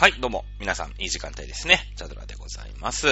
[0.00, 1.78] はい、どうも、皆さん、いい時間帯ですね。
[1.94, 3.06] チャドラでございます。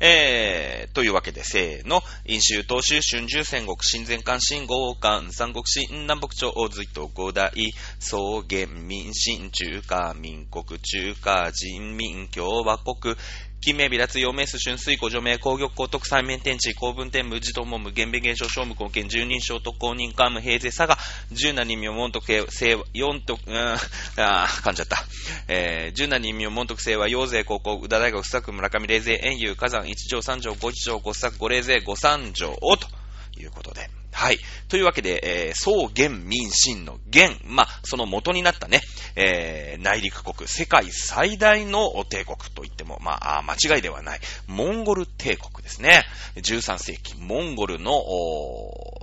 [0.00, 7.52] えー、というわけで、せーの、飲酒、東州、春秋、戦国、新前関、新豪関、三国新、南北朝、隋と五代、
[7.98, 8.16] 草
[8.48, 13.16] 原民、進中華民国、中華人民共和国、
[13.62, 20.96] 金名微脱、陽明数、春水湖、除名、工業高徳、三面天地、公文天武、自動門無、原弁現象、小無貢献、十人称特公認、官無、平勢、佐賀、
[21.30, 22.46] 十七人名、門徳、平、
[22.94, 23.74] 四徳、うん、
[24.16, 25.04] あ噛んじゃった。
[25.48, 32.88] えー、十七人名、門徳、平和、陽勢、高校、宇田大学、佐久、村上、霊勢、遠遊、火山、一条、三条、五一条、五作、五霊勢、五三条、と
[33.38, 33.99] いうことで。
[34.20, 34.38] はい。
[34.68, 38.82] というわけで、えー、宋元民進の元、まあ、その元になったね、
[39.16, 46.04] えー、内陸国、世界最大の帝国と言っても、まあ、間違いではない、モンゴル帝国ですね。
[46.36, 47.94] 13世紀、モンゴルの、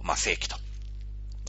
[0.03, 0.55] まあ、世紀と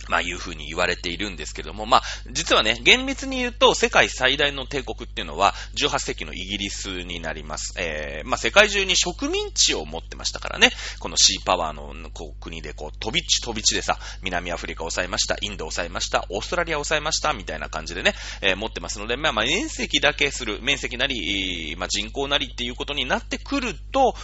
[0.08, 7.74] まあいうふうに言われているんですけども、まあ実はね、厳密に言うと世界最大の帝国っていうのは18世紀のイギリスになります。
[7.78, 24.14] えー、まあ世界中に植民地を持ってましたからね、このシーパワーのこう国でこう飛び地飛び地でさ、南アフリカを抑えました、インドを抑えました、オーストラリアを抑えました、みたいな感じでね、えー、持ってますので、まあまあ面積だけする、面積なり、まあ人口なりっていうことになってくると、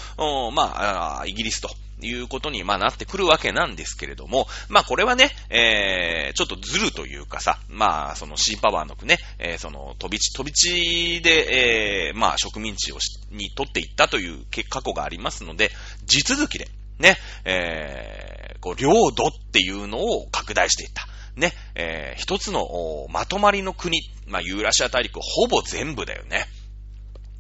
[0.53, 1.69] まあ、イギリスと。
[2.05, 15.71] いうことに、まあ、なってくるわけなんですけれども、まあ、これはね、えー、ちょっとずるというかさ、まあ、そのシーパワーのね、えー、その飛び地、飛び地で、えー、まあ、植民地をしに取っていったという過去がありますので、
[16.07, 21.07] 地続きで、ね、えー、こう、領土っていうのを拡大していった。
[21.37, 22.65] ね、えー、一つの
[23.11, 26.47] まとまりの国、まあ、ユーラシア大陸ほぼ全部だよね。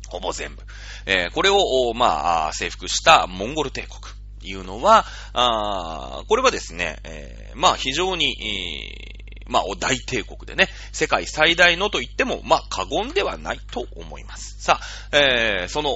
[0.09, 0.63] ほぼ全部。
[1.07, 4.14] えー、これを、まあ、征服したモンゴル帝国。
[4.49, 14.57] いうのは、あこれはですね、えー、まあ非常に、えー、まあ大帝国でね、世界最大のと言っても、まあ過言ではないと思います。
[14.61, 15.91] さあ、えー、その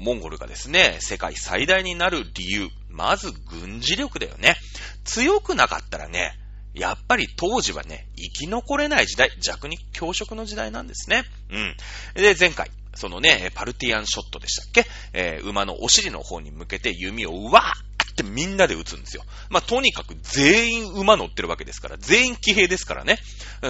[0.00, 4.56] モンゴルがですね、世界最大になる理由、まず軍事力だよね。
[5.04, 6.38] 強くなかったらね、
[6.74, 11.24] やっぱり当時はね、生き残れない時代、弱肉強食の時代なんですね。
[11.50, 11.76] うん。
[12.14, 14.86] で、前回、そのね、パルティアンショットでしたっけ？
[15.12, 19.24] えー、馬のお尻の方に向けて弓をうわーってみんなで撃つんですよ。
[19.50, 23.18] まあ、とにかく全員馬乗ってるわけですから、全員騎兵ですからね。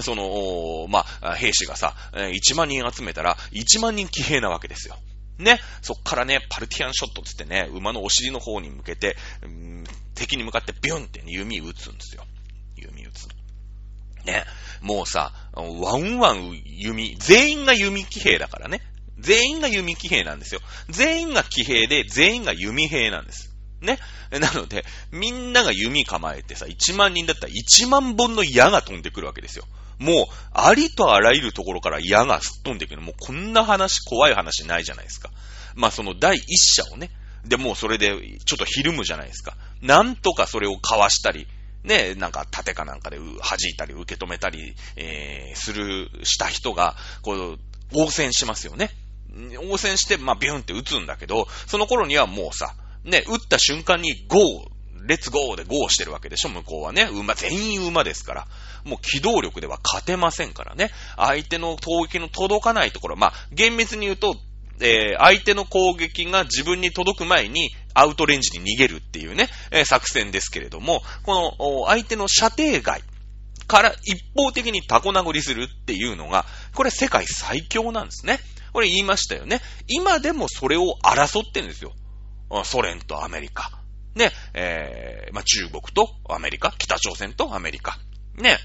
[0.03, 4.98] その、まあ、兵士がさ、1万人集めたら、1万人騎兵なわけですよ。
[5.38, 5.60] ね。
[5.81, 9.16] そっからね、パルティアンショットつってね、馬のお尻の方に向けて、
[10.14, 12.25] 敵に向かってビュンって弓撃つんですよ。
[12.76, 13.28] 弓撃つ。
[14.26, 14.44] ね。
[14.81, 18.81] もうさ、ワンワン弓、全員が弓騎兵だからね。
[19.19, 20.60] 全員が弓騎兵なんですよ。
[20.88, 23.51] 全員が騎兵で、全員が弓兵なんです。
[23.82, 23.98] ね。
[24.31, 29.66] なので、みんなが弓構えてさ、1万人だったら1万本の矢が飛んでくるわけですよ。
[29.98, 33.03] もう、ありとあらゆるところから矢がすっ飛んでくる。
[33.03, 35.31] もうこんな話、怖い話ないじゃないですか。
[35.75, 37.10] まあその第一射をね、
[37.44, 38.10] で、もうそれで
[38.44, 39.56] ちょっとひるむじゃないですか。
[39.81, 41.47] なんとかそれをかわしたり、
[41.84, 43.28] ね、なんか盾かなんかで弾
[43.70, 47.59] いたり受け止めたり、えー、する、した人が、こう、
[47.94, 48.91] 応戦しますよね。
[49.69, 54.72] 応戦して、まあ、ビュンって撃つんだけど、その頃にはもうさ、ね、撃った瞬間にゴー、
[55.06, 57.08] レッツゴーでゴーしてるわけでしょ、向こうはね。
[57.12, 58.46] 馬、全員馬ですから。
[58.84, 60.90] もう機動力では勝てませんからね。
[61.16, 64.36] 相手の攻撃の届かないところ、まあ、厳密に言うと、
[64.80, 73.02] えー、相手の攻撃が自分に届く前にアウトレンジに逃げるっていうね、えー、作戦ですけれども、この相手の射程外
[73.66, 78.38] から一方的にタコ殴りするっていうのが、これ世界最強なんですね。
[78.72, 79.60] これ言いましたよね。
[79.88, 81.92] 今でもそれを争ってるんですよ。
[82.64, 83.70] ソ連とアメリカ。
[84.14, 87.99] ね、えー、まあ、中国とアメリカ、北朝鮮とアメリカ。
[88.37, 88.58] ね、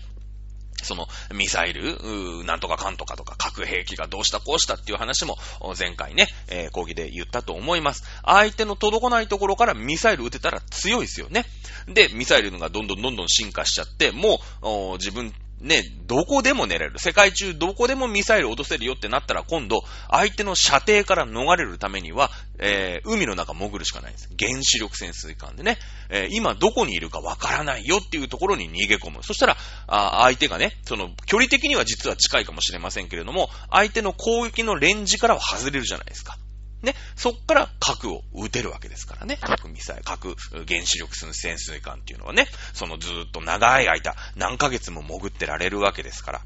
[0.83, 5.37] そのミサイル、なんとかかんとかとか核兵器がどうしたこうしたっていう話も
[5.77, 8.03] 前回ね、えー、講義で言ったと思います。
[8.23, 11.45] 相手の届かないところからミサイル撃てたら強いですよね。
[11.87, 16.99] で、ミサイルがどんどんどんどん進化しちゃって、もう自分ね、どこでも狙れる。
[16.99, 24.29] 世界中どこでもミサイル落とせるよってなったら今度、相手の射程から逃れるためには、えー、海の中潜るしかないんです。
[24.39, 25.77] 原子力潜水艦でね、
[26.09, 29.23] えー、今どこにいるかわからないよっていうところに逃げ込む。
[29.23, 29.57] そしたら、
[29.87, 36.37] あ相手がね、その、距離的には実は近いかもしれませんけれども、相手の攻撃のレンジからは外れるじゃないですか。
[36.81, 39.37] ね、そっから核を撃てるわけですからね。
[39.41, 40.35] 核ミサイル、核
[40.67, 46.41] 原子力潜水艦っていうのはね、そのずっと長い間、何ヶ月も潜ってられるわけですから。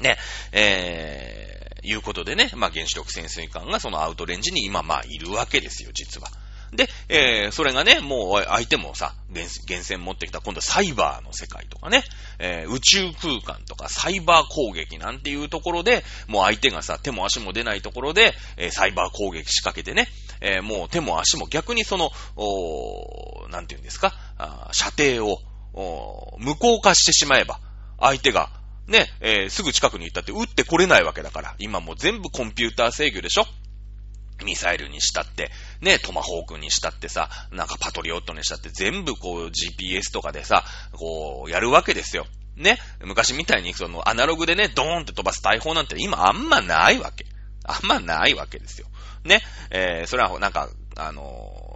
[0.00, 0.16] ね、
[0.52, 6.28] えー、いうことでね、まあ原子力潜水艦がそのアウトレンジに今まあいるわけですよ、実は。
[6.72, 9.14] で、えー、それがね、もう相手もさ、
[9.66, 12.02] 厳選持ってきた今度サイバーの世界とかね、
[12.38, 20.08] えー、宇宙空間とかサイバー攻撃なんていうところで、もう相手がさ、手も足も出ないところで、えー、サイバー攻撃仕掛けてね、
[20.40, 25.40] えー、もう手も足も逆にその、おなんていうんですか、あ射程を
[25.74, 27.60] お無効化してしまえば、
[28.00, 28.48] 相手が、
[28.88, 33.46] ね、えー、すぐ近くに行ったって撃ってこれないわけだから、今もう全部コンピューター制御でしょ。
[34.44, 35.50] ミサイルにしたって、
[35.80, 42.26] ね、トマホークにしたってさ、なんかパトリオットにしたって全部こう GPS とかでさ、こうやるわけですよ。
[42.56, 42.78] ね。
[43.00, 47.26] 昔みたいにそのアナログでね、ドーンって飛ばす大砲なんて今あんまないわけ。
[47.64, 48.86] あんまないわけですよ。
[49.24, 49.40] ね。
[49.70, 51.71] えー、それはなんか、あの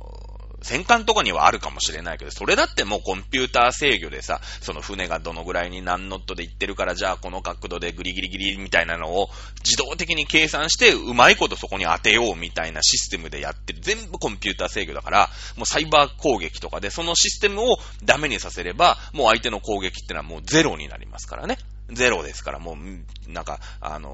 [0.66, 9.28] 戦艦とかにはあるかもしれないけど、それだってもうコンピューター制御でさ、その船がどのぐらいに何ノットで行ってるから、じゃあこの角度でグリギリギリみたいなのを
[9.64, 13.78] 自動的に計算して、うまいことそこに当てようみたいなシステムでやってる。
[13.80, 21.58] 全部コンピューター制御だから、もうサイバー攻撃とかで、そのシステムをダメにさせれば、もう相手の攻撃ってのはもうゼロになりますからね。
[21.92, 24.10] ゼロですから、もう、なんか、あの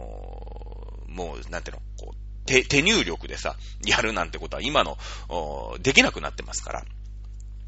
[1.09, 4.99] ー、もう、なんていうの、こう、手、手入力でさ、やるなんてことは今の、
[5.81, 6.85] できなくなってますから。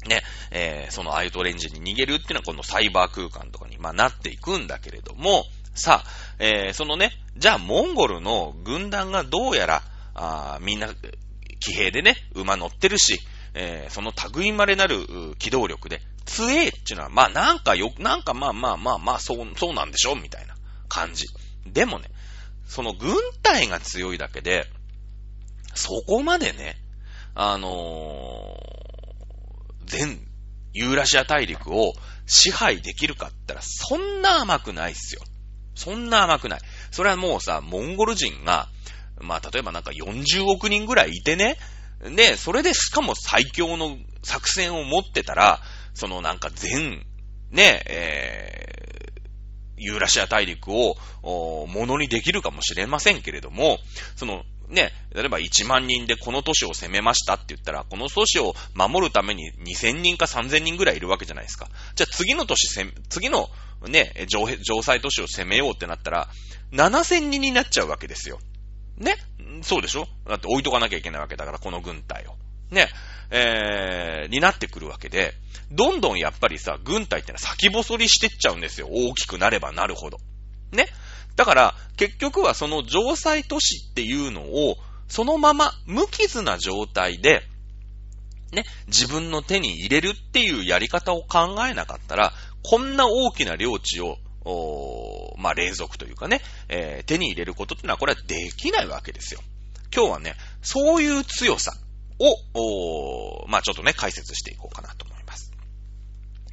[0.07, 9.81] ね、えー、そのアイトレンジに逃げるっていうのはこのサイバー空間とかに、まあ、なっていくんだけれども、さあ、えー、そのね、じゃあモンゴルの軍団がどうやら、
[10.13, 10.89] あみんな、
[11.59, 13.19] 騎兵でね、馬乗ってるし、
[13.55, 15.05] えー、その類まれなる
[15.39, 20.55] 機動力で、強えっていうのは、まあなんかよ、なんかまあまあまあまあ、そう、そうなんでしょみたいな
[20.87, 21.25] 感じ。
[21.65, 22.09] でもね、
[22.65, 24.67] その軍隊が強いだけで、
[25.73, 26.75] そこまでね、
[27.35, 30.25] あのー、全
[30.75, 31.93] ユーラシア大陸を
[32.25, 35.21] 支配できるかって言ったら、そんな甘くないっすよ。
[35.73, 36.59] そんな甘くない。
[36.91, 38.67] それはもうさ、モンゴル人が、
[39.21, 41.57] まあ、例えばなんか40億人ぐらいいてね、
[42.15, 45.61] で、それでしかも最強の作戦を持ってたら、
[45.93, 47.05] そのなんか全、
[47.51, 48.84] ね、え
[49.77, 53.79] ユーラシア大陸を、ものにできるかもしれませんけれども、
[54.15, 61.69] その、ね、例えば1万人でこの都市を攻めましたって言ったら、この都市を守るために2000人か3000人ぐらいいるわけじゃないですか。
[61.95, 63.49] じゃあ次の都市攻め、次の
[63.87, 66.29] ね、城城塞都市を攻めようってなったら、
[66.71, 68.39] 7000人になっちゃうわけですよ。
[68.97, 69.17] ね？
[69.61, 70.07] そうでしょ？
[70.27, 72.35] だって置いとかなきゃいけないわけだから、この軍隊を。
[72.71, 72.89] ね、
[73.31, 75.33] えー、になってくるわけで、
[75.71, 78.87] どんどんやっぱりさ、軍隊ってのは先細りしてっちゃうんですよ。
[78.91, 80.17] 大きくなればなるほど。
[80.71, 80.87] ね。
[81.35, 84.77] だから、結局はその城塞都市っていうのを、
[85.07, 87.43] そのまま無傷な状態で、
[88.51, 92.33] ね、自分の手に入れるっていうやり方を考えなかったら、
[92.63, 94.17] こんな大きな領地を、
[95.37, 99.41] まあ、霊族というかね、えー、手に入れることってのはこれはできないわけですよ。
[99.93, 101.73] 今日はね、そういう強さ
[102.19, 105.51] を、まあ、ちょっとね、解説していこうかなと思います。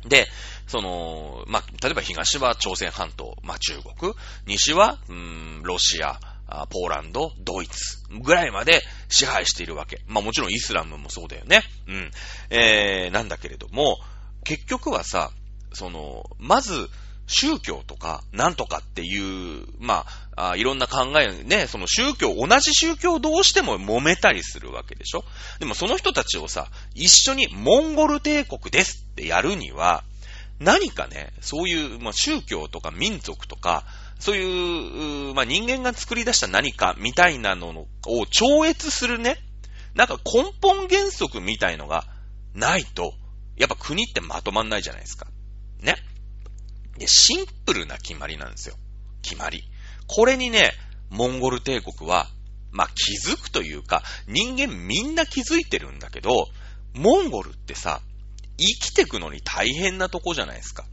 [0.06, 0.26] で、
[0.66, 4.14] その、まあ、例えば東は朝鮮半島、まあ、中国、
[4.46, 6.18] 西は、うん、ロシア、
[6.70, 10.02] ポーランド、ドイツぐらいまで支配しているわけ。
[10.06, 11.62] まあもちろんイスラムもそうだよね。
[11.88, 12.10] うん。
[12.50, 13.98] えー、なんだけれども、
[14.44, 15.30] 結局はさ、
[15.72, 16.90] その、まず、
[17.26, 25.24] 宗教とか、なんとかっていう、まあ、あいろんな考え、ね、その宗教、同じ宗教同士でも揉めたりするわけでしょ？
[25.58, 30.04] でもその人たちをさ、一緒にモンゴル帝国ですってやるには、
[30.58, 33.84] 何かね、そういう、まあ、宗教とか民族とか、
[34.18, 37.70] そういう、まあ、人間が作り出した何かみたいなの
[38.06, 39.38] を超越するね、
[39.94, 42.04] なんか根本原則みたいのが
[42.54, 43.14] ないと、
[43.56, 45.26] やっぱ国ってまとまんないじゃないですか。
[45.80, 45.96] ね？
[46.98, 48.76] で、シンプルな決まりなんですよ。
[49.22, 49.62] 決まり。
[50.06, 50.72] これにね、
[51.10, 52.28] モンゴル帝国は、
[52.70, 56.48] まあ、気づくというか、人間みんな気づいてるんだけど、
[56.94, 58.00] モンゴルってさ、
[58.58, 60.84] 生きてくのに大変なとこじゃないですか。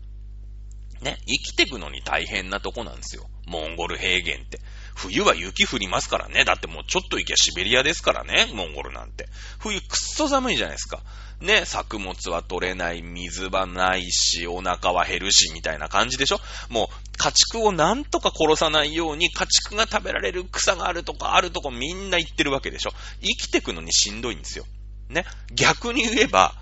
[1.01, 3.29] ね、生きてくのに大変なとこなんですよ。
[3.45, 4.59] モンゴル平原って。
[4.99, 6.43] 冬は雪降りますからね。
[6.43, 9.29] だってもうちょっと行きゃシベリアですからね、モンゴルなんて。
[9.57, 10.99] 冬くっそ寒いじゃないですか。
[11.39, 22.91] ね、作物は取れない、水はないし、お腹は減るし、みたいな感じでしょもう、家畜をなんとか殺さないように、家畜が食べられる草があるとかあるとこみんな言ってるわけでしょ
[23.21, 24.65] 生きてくのにしんどいんですよ。
[25.07, 25.25] ね。
[25.53, 26.55] 逆に言えば、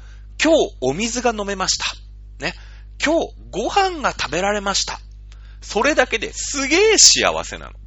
[0.44, 1.86] 今日お水が飲めました。
[2.46, 2.53] ね。
[3.03, 5.00] 今日ご飯が食べられました。
[5.62, 7.87] それだけですげえ幸せなの。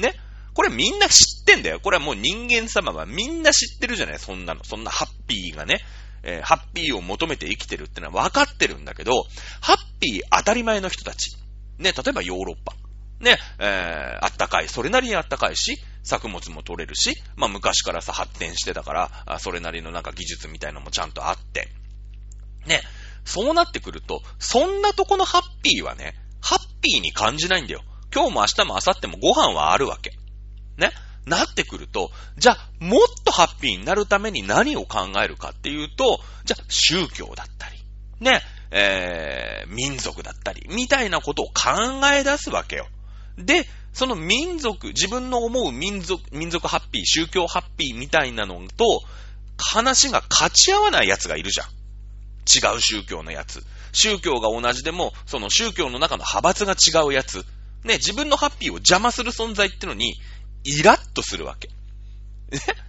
[0.00, 0.14] ね。
[0.54, 1.80] これみんな知ってんだよ。
[1.80, 4.64] これはもう人間様はみんな知ってるじゃないそんなの。
[4.64, 5.80] そんなハッピーがね。
[6.22, 9.12] えー、ハッピーを求めて生きてるってのは分かってるんだけど、
[9.60, 11.36] ハッピー当たり前の人たち。
[11.78, 12.74] ね、例えばヨーロッパ。
[13.20, 14.68] ね、えー、あったかい。
[14.68, 21.68] それなりにあったかいし、作物も取れるし、まあ昔からさ、発展してたから、それなりのなんか技術みたいなのもちゃんとあって。
[22.66, 22.82] ね。
[23.24, 27.82] そうなってくると、そんなとこのハッピーはね、ハッピーに感じないんだよ。
[28.12, 30.12] 今日も明日も明後日もご飯はあるわけ。
[30.76, 30.92] ね？
[31.26, 37.76] なってくると、じゃあ、もっとハッピーになるために何を考えるかっていうと、じゃあ、宗教だったり、
[38.20, 38.40] ね、
[38.70, 41.52] えー、民族だったり、みたいなことを考
[42.12, 42.88] え出すわけよ。
[43.36, 49.02] で、その民族、自分の思う民族、民族ハッピー、宗教ハッピーみたいなのと、
[49.58, 51.68] 話が勝ち合わない奴がいるじゃん。
[52.48, 53.62] 違う宗教のやつ。
[53.92, 57.44] 宗教が同じでも、その宗教の中の派閥が違うやつ。
[57.84, 60.14] ね、自分のハッピーを邪魔する存在ってのに、
[60.64, 61.68] イラッとするわけ。
[61.68, 61.74] ね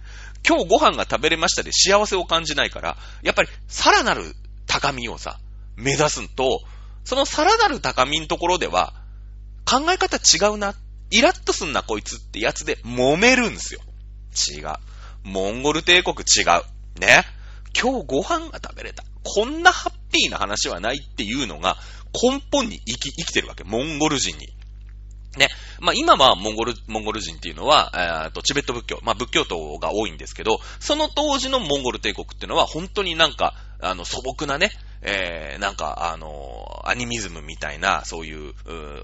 [0.46, 4.34] 今日ご飯が食べれましたで幸せを感じないから、やっぱりさらなる
[4.66, 5.38] 高みをさ、
[5.76, 6.60] 目指すと、
[7.04, 8.92] そのさらなる高みのところでは、
[9.64, 10.74] 考え方違うな。
[11.10, 13.80] イラッとすんなこいつってやつで揉めるんすよ。
[14.50, 14.74] 違う。
[15.22, 17.00] モンゴル帝国違う。
[17.00, 17.24] ね。
[17.78, 19.04] 今日ご飯が食べれた。
[19.22, 21.76] こんなハッピーな話はないっていうのが
[22.14, 23.64] 根本に生き、生きてるわけ。
[23.64, 24.48] モンゴル人に。
[25.36, 25.48] ね。
[25.80, 27.90] まあ、今はモンゴル、モンゴル人っていうのは、
[28.24, 34.70] えっと、チベット仏教、まあ、仏教徒が多いんですけど、その当時のモンゴル帝国っていうのは本当になんか、あの、素朴なね、
[35.02, 38.54] えー、なんか、あの、アニミズムみたいな、そういう、う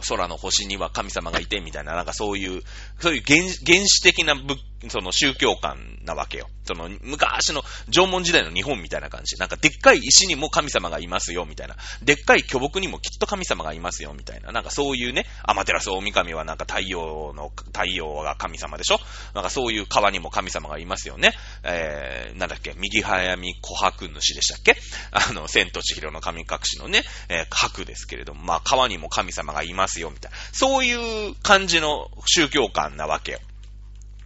[0.08, 2.62] 空の星には神様がいて、みたいな、なんかそういう、
[3.00, 6.48] そういう原原始的な仏、その宗教観なわけよ。
[6.64, 9.36] その、昔の縄文時代の日本みたいな感じ。
[9.36, 11.76] なんか、でっかい石にも神様がいますよ、みたいな。
[12.02, 14.52] でっかい巨木にもきっと神様がいますよ、みたいな。
[14.52, 19.00] なんかそういうね、アマテラス大神はなんか太陽の、太陽が神様でしょ？
[19.34, 21.32] なんかそういう川にも神様がいますよね。
[21.64, 24.76] えー、なんだっけ、右早見琥珀主でしたっけ？
[25.10, 30.38] あの、千と千尋の神隠しのね、えー、白ですけれども、まあ、川にも神様がいますよ、みたいな。
[30.52, 33.40] そういう感じの宗教観なわけよ。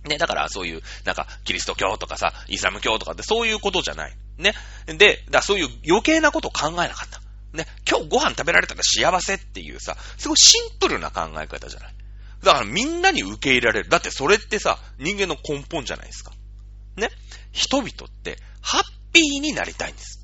[0.05, 4.17] ね、だからそういう、なんか、キリスト教とかさ、イスラム教とかってそういうことじゃない。
[4.39, 4.55] ね。
[4.87, 7.21] で、だそういう余計なことを考えなかった。
[7.53, 7.67] ね。
[7.89, 11.95] 今日ご飯食べられたら幸せっていうさ、すごいシンプルな考え方じゃない。
[12.43, 13.89] だからみんなに受け入れられる。
[13.89, 16.33] だってそれってさ、人間の根本じゃないですか。
[16.97, 17.11] ね。
[17.53, 18.83] 人々ってハッ
[19.13, 20.22] ピーになりたいんです。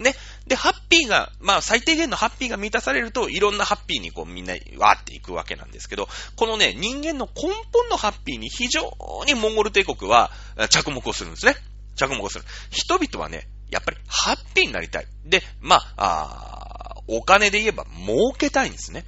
[0.00, 0.14] ね。
[0.46, 8.92] で、ハッピーが、まあ最低限のハッピーが満たされると、いろんなハッピーにこうみんなわーっていくわけなんですけど、このね、人間の根本のハッピーに非常
[9.26, 10.30] にモンゴル帝国は
[10.70, 11.56] 着目をするんですね。
[11.96, 12.44] 着目をする。
[12.70, 15.06] 人々はね、やっぱりハッピーになりたい。
[15.24, 19.04] で、まあ、あお金で言えば儲けたいんですね。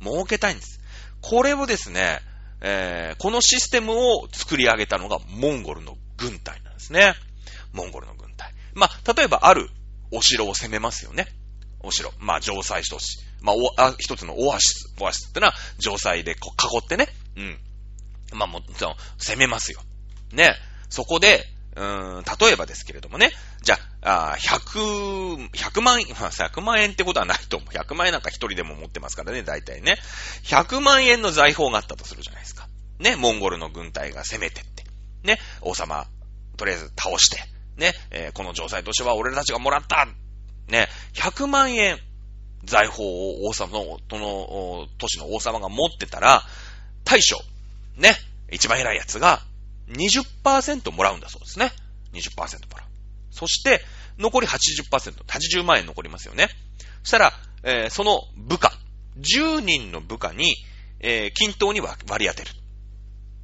[0.00, 0.80] 儲けたいんです。
[1.20, 2.20] これをですね、
[2.60, 7.14] えー、このシステムを作り上げたのがモンゴルの軍隊なんですね。
[7.72, 8.52] モンゴルの軍隊。
[8.74, 9.70] まあ、例えばある
[10.10, 11.28] お城を攻めますよね。
[11.80, 12.12] お城。
[12.18, 13.18] まあ、城塞都市。
[13.40, 14.94] まあ、お、あ、一つのオアシス。
[15.00, 17.08] オアシスってのは、城塞でこう囲ってね。
[17.36, 17.58] うん。
[18.32, 19.80] まあ、もちろん、攻めますよ。
[20.32, 20.54] ね。
[20.90, 21.46] そこで、
[21.76, 23.30] うーん、例えばですけれどもね。
[23.62, 27.74] じゃあ、あ100、100万、まあ、100万円ってことはないと思う。
[27.74, 29.96] 100万円なんか一人でも持ってますからね、大体ね。
[30.44, 32.68] 100万円の財宝があったとするじゃないですか。
[32.98, 34.84] ね、モンゴルの軍隊が攻めてって。
[35.22, 36.06] ね、王様、
[36.56, 37.57] とりあえず倒して。
[37.78, 40.06] ね、えー、この城塞都市は俺たちがもらった
[40.68, 41.98] ね、100万円
[42.64, 46.42] 財宝を王様の、その、都市の王様が持ってたら、
[47.04, 47.38] 大将、
[47.96, 48.14] ね、
[48.50, 49.42] 一番偉いやつが
[49.88, 51.72] 20%もらうんだそうですね。
[52.12, 52.88] 20%もらう。
[53.30, 53.80] そして、
[54.18, 56.48] 残り80%、80万円残りますよね。
[57.02, 57.32] そしたら、
[57.62, 58.72] えー、その部下、
[59.20, 60.54] 10人の部下に、
[61.00, 62.50] えー、均等に割り当てる。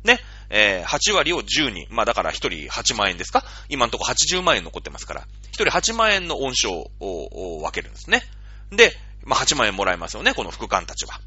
[0.04, 0.18] ね。
[0.50, 1.86] えー、8割を10人。
[1.90, 3.44] まあだから1人8万円ですか？
[3.68, 5.22] 今のところ80万円残ってますから、
[5.52, 8.22] 1人8万円の恩賞を分けるんですね。
[8.70, 8.92] で、
[9.24, 11.20] まあ8万円もらえますよね、この副官たちは。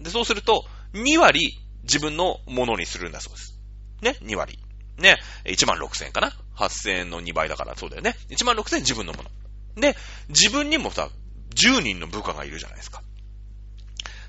[0.00, 0.64] で、そうすると、
[0.94, 3.58] 2割自分のものにするんだそうです。
[4.02, 4.58] ね、2割。
[4.98, 8.16] ね、1万6000円かな ?8000 円の2倍だからそうだよね。
[8.30, 9.30] 1万6000円自分のもの。
[9.80, 9.96] で、
[10.28, 11.10] 自分にもさ、
[11.54, 13.02] 10人の部下がいるじゃないですか。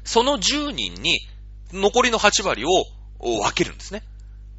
[0.03, 1.19] その10人に、
[1.73, 2.67] 残りの8割を
[3.19, 4.03] 分けるんですね。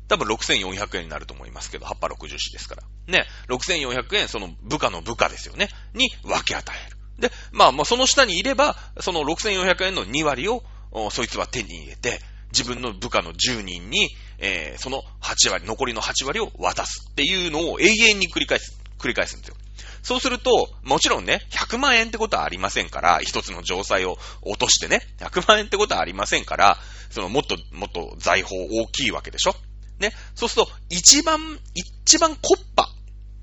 [0.09, 2.83] 多分6400円になると思いますけど、葉っぱ60種ですから。
[3.07, 5.69] ね、6400円、その部下の部下ですよね。
[5.95, 6.97] に分け与える。
[7.19, 10.63] で、まあ、まあ、その下にいれば、その6400円の2割を、
[11.11, 12.21] そいつは手に入れて、
[12.53, 19.57] 自分の部下の10人に、えー、その8割、残りの8割を渡すっていうのを永遠に繰り返す、繰り返すんですよ。
[20.03, 26.79] そうすると、もちろんね、100万円ってことはありませんから、一つの城塞を落としてね、100万円ってことはありませんから、
[27.11, 29.57] そのもっともっと財宝大きいわけでしょ
[29.99, 30.13] ね。
[30.35, 32.91] そうすると、一番、一番コッパ、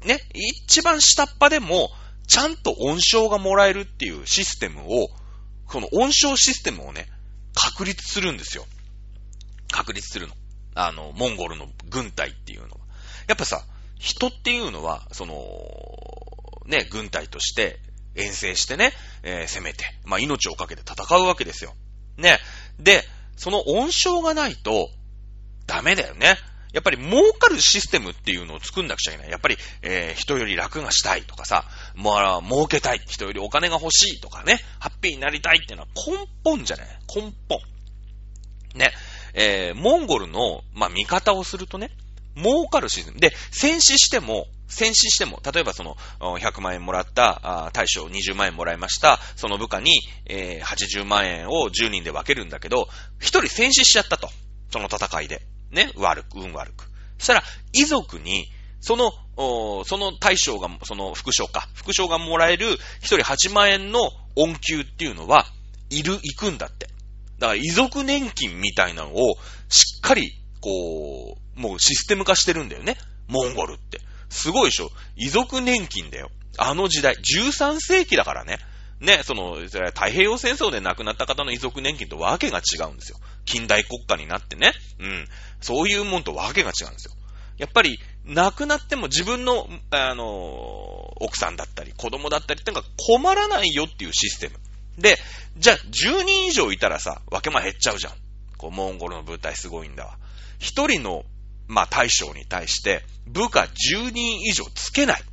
[0.06, 0.20] ね。
[0.34, 1.90] 一番下っ端でも、
[2.28, 5.10] ちゃんと恩賞がもらえるっていうシステムを、
[5.68, 7.08] この恩賞システムをね、
[7.54, 8.66] 確立するんですよ。
[9.72, 10.36] 確立するの。
[10.76, 12.78] あの、モンゴルの軍隊っていうのは。
[13.28, 13.66] やっぱさ、
[14.00, 15.36] 人っていうのは、その、
[16.66, 17.80] ね、軍隊として
[18.16, 18.94] 遠征してね、
[19.24, 21.74] えー、攻めて、まあ、命をかけて戦うわけですよ。
[22.18, 22.40] ね。
[22.80, 23.04] で、
[23.36, 24.90] その温床がないと、
[25.68, 26.38] ダメだよね。
[26.74, 29.32] やっぱり儲かるシステムっていうのを作んなくちゃいけない。
[29.32, 33.02] やっぱり、えー、人より楽がしたいとかさ、まあ、儲けたい。
[33.06, 37.60] 人よりお金が欲しいとかね、ハッピーになりたいっていうのは根本じゃない根本。
[38.76, 38.92] ね。
[39.36, 41.92] えー、モンゴルの、まあ、見方をするとね、
[42.36, 43.20] 儲かるシステム。
[43.20, 52.88] で、戦死しても、戦死しても、例えばその、100万円もらった、あ大将20万円もらいました、その部下に、えー、80万円を10人で分けるんだけど、
[53.20, 54.30] 1人戦死しちゃったと。
[54.72, 55.46] その戦いで。
[55.74, 56.86] ね、悪く、運悪く。
[57.18, 58.48] そしたら、遺族に、
[58.82, 59.12] その、
[59.86, 62.68] その大将が、その副将か、副将がもらえる
[63.02, 64.00] 1人8万円の
[64.36, 65.46] 恩給っていうのは、
[65.90, 66.88] いる、行くんだって。
[67.40, 69.36] だから遺族年金みたいなのを、
[69.70, 72.98] しっかり、こう、もうシステム化してるんだよね。
[73.28, 74.00] モンゴルって。
[74.30, 76.30] すごいでしょ遺族年金だよ。
[76.58, 78.60] あの時代、13世紀だからね。
[79.04, 83.18] ね、その、太平洋戦争で亡くなった方の遺族年金とわけが違うんですよ。
[83.44, 84.72] 近代国家になってね。
[84.98, 85.28] うん。
[85.60, 87.14] そういうもんとわけが違うんですよ。
[87.58, 90.24] やっぱり、亡くなっても自分の、あの、
[91.18, 94.56] 奥さんだったり、子供だったりってのが困らないよっていうシステム。
[94.98, 95.18] で、
[95.58, 98.14] じゃあ、10人以上いたらさ、分け間減っちゃうじゃん。
[98.58, 100.18] こう、モンゴルの部隊すごいんだわ。
[100.60, 101.26] 一人の、
[101.68, 105.24] まあ、大将に対して、部下10人以上つけない。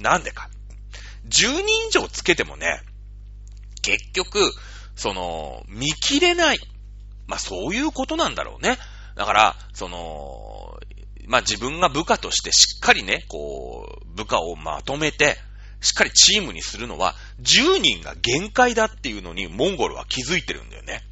[0.00, 0.50] なんでか。
[1.28, 2.82] 10人以上つけてもね、
[3.82, 4.52] 結局、
[4.96, 6.60] その、見切れない。
[7.26, 8.78] まあ、そういうことなんだろうね。
[9.16, 10.78] だから、その、
[11.26, 15.38] まあ、自分が部下としてしっかりね、こう、部下をまとめて、
[15.80, 21.02] しっかりチームにするのは、10人が限界だっていうのに、モンゴルは気づいてるんだよね。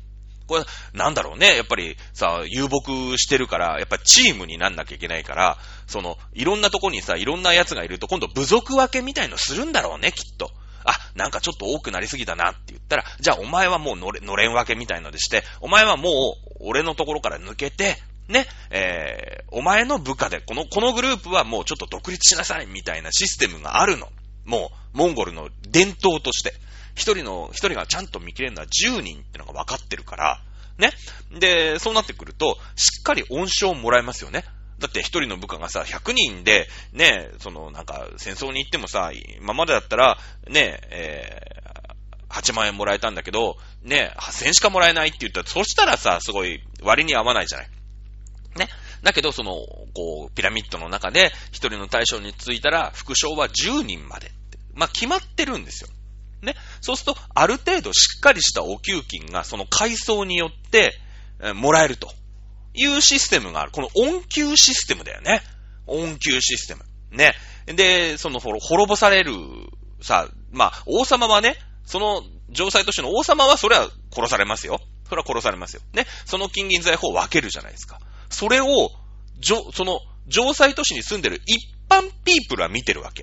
[0.46, 1.56] これ、なんだろうね。
[1.56, 10.50] やっぱりさ、遊牧してるから、やっぱチームになんなきゃいけないから、その、いろんなとこにさ、いろんな奴がいると、今度部族分けみたいのするんだろうね、きっと。
[10.84, 17.96] あ、なんかちょっと多くなりすぎたなって言ったら、じゃあお前はもうのれ、のれん分けみたいのでして、お前はもう、俺のところから抜けて、
[18.28, 24.08] ね、えー、お前の部下で、この、このグループはもうちょっと独立しなさいみたいなシステムがあるの。
[24.44, 26.52] もう、モンゴルの伝統として。
[26.94, 30.42] 一人の、一人がちゃんと見切れるのは10人ってのが分かってるから、
[30.78, 30.90] ね。
[31.38, 34.44] で、そうなってくると、しっかり恩賞もらえますよね。
[34.78, 39.10] だって一人の部下がさ、100人で、ね、その、なんか、戦争に行ってもさ、
[39.40, 47.68] 今までだったら、ね、えー、8万円もらえたんだけど、ね、8000円しかもらえないって言ったら、そしたらさ、すごい割に合わないじゃない。
[48.56, 48.68] ね。
[49.02, 49.54] だけど、その、
[49.94, 54.30] こう、ピラミッドの中で、一人の対象についたら、副将は10人まで。
[54.74, 55.90] まあ、決まってるんですよ。
[56.42, 56.54] ね。
[56.80, 61.00] そうすると、ある程度しっかりしたお給金が、その階層によって、
[61.40, 62.12] えー、もらえると
[62.74, 63.72] いうシステムがある。
[63.72, 65.42] この恩給システムだよね。
[65.86, 66.84] 恩給システム。
[67.10, 67.34] ね。
[67.66, 69.34] で、その、滅ぼされる、
[70.00, 74.80] さ、まあ、王様はね、その、城塞都市の王様は、それは殺されますよ。
[75.08, 75.82] それは殺されますよ。
[75.92, 76.06] ね。
[76.26, 77.98] その金銀財宝を分けるじゃないですか。
[78.30, 78.90] それを、
[79.40, 80.00] じょ、その、
[80.30, 83.22] 城塞都市に住んでる一般ピープルは見てるわけ。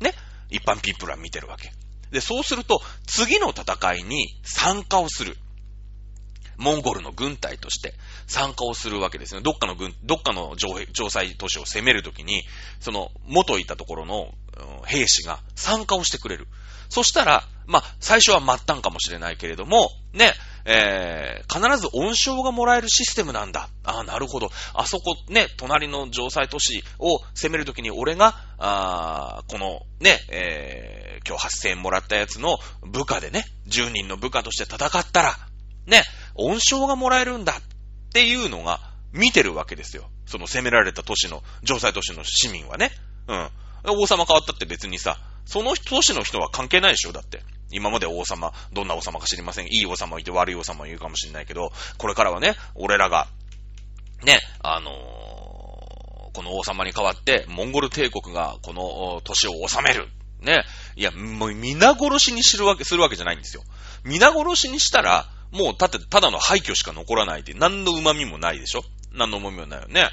[0.00, 0.14] ね。
[0.50, 1.70] 一般ピープルは見てるわけ。
[2.10, 5.36] で、そうすると、次の戦いに参加をする。
[6.62, 7.94] モンゴルの軍隊として
[8.26, 9.40] 参加をするわけですね。
[9.42, 12.44] どっかの軍、どっかの城塞都市を攻めるときに、
[12.80, 14.32] その元いたところの、
[14.86, 16.46] 兵士が参加をしてくれる。
[16.88, 23.68] そしたら、まあ、最初は末端かもしれないけれども、ね、えー、必ず恩賞がもらえるシステムなんだ。
[23.82, 24.50] ああ、なるほど。
[24.74, 35.38] あそこ、ね、隣の城塞都市を攻めるときに俺が、あこの、ね、えー、今日8000円もらったやつの部下でね、10人の部下として戦ったら、
[35.86, 36.02] ね、
[36.34, 38.80] 恩賞がもらえるんだっていうのが
[39.12, 40.08] 見てるわけですよ。
[40.26, 42.90] その攻められた都市の、城塞都市の市民はね。
[43.28, 43.50] うん。
[43.84, 47.42] 王様変わったって別にさ、その都市の人は関係ないでしょだって。
[47.70, 49.66] 今まで王様、どんな王様か知りません。
[49.66, 53.26] いい王様いて悪い王様もいるかもしれないけど、これからはね、俺らが、
[54.24, 54.92] ね、あのー、
[56.34, 60.08] この王様に代わって、モンゴル帝国がこの都市を治める。
[60.40, 60.64] ね。
[60.96, 63.62] いや、もう皆殺しにするわけ、するわけじゃないんですよ。
[64.04, 68.82] 皆殺しにしたら、もうた、ただの廃墟しか残らないで、何の旨味もないでしょ？
[69.12, 70.08] 何の旨味もないよね。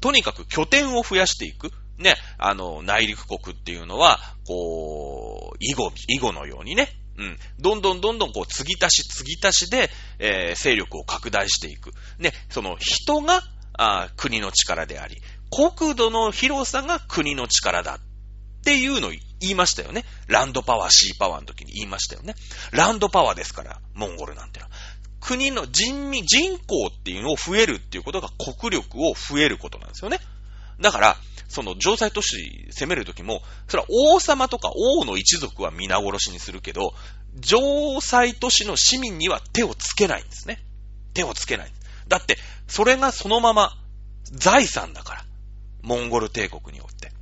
[0.00, 1.70] とにかく拠点を増やしていく。
[1.98, 7.38] ね、あの、内陸国っていうのは、こう、囲碁、囲碁のようにね、うん。
[7.60, 11.92] どんどんどんどんこう、継ぎ足し継ぎ足しで、えー、勢力を拡大していく。
[12.18, 13.42] ね、その人が、
[13.76, 15.16] あ国の力であり、
[15.50, 18.00] 国土の広さが国の力だっ
[18.64, 19.12] ていうのを
[19.44, 20.04] 言いましたよね。
[20.26, 22.34] ランドパワー、シーパワーの時に言いましたよね。
[22.72, 24.72] ランドパワーですから、モンゴルなんてのは。
[25.20, 30.20] 国の人民、人口っていうのを増えるっていうことが国力を増えることなんですよね。
[30.80, 31.16] だから、
[31.48, 36.94] その城塞都市攻めるときも、それは王様とか王の一族は皆殺しにするけど、
[37.42, 40.62] 城塞都市の市民には手をつけないんですね。
[41.14, 41.72] 手をつけない。
[42.08, 43.72] だって、それがそのまま
[44.32, 45.24] 財産だから。
[45.82, 47.12] モンゴル帝国によって。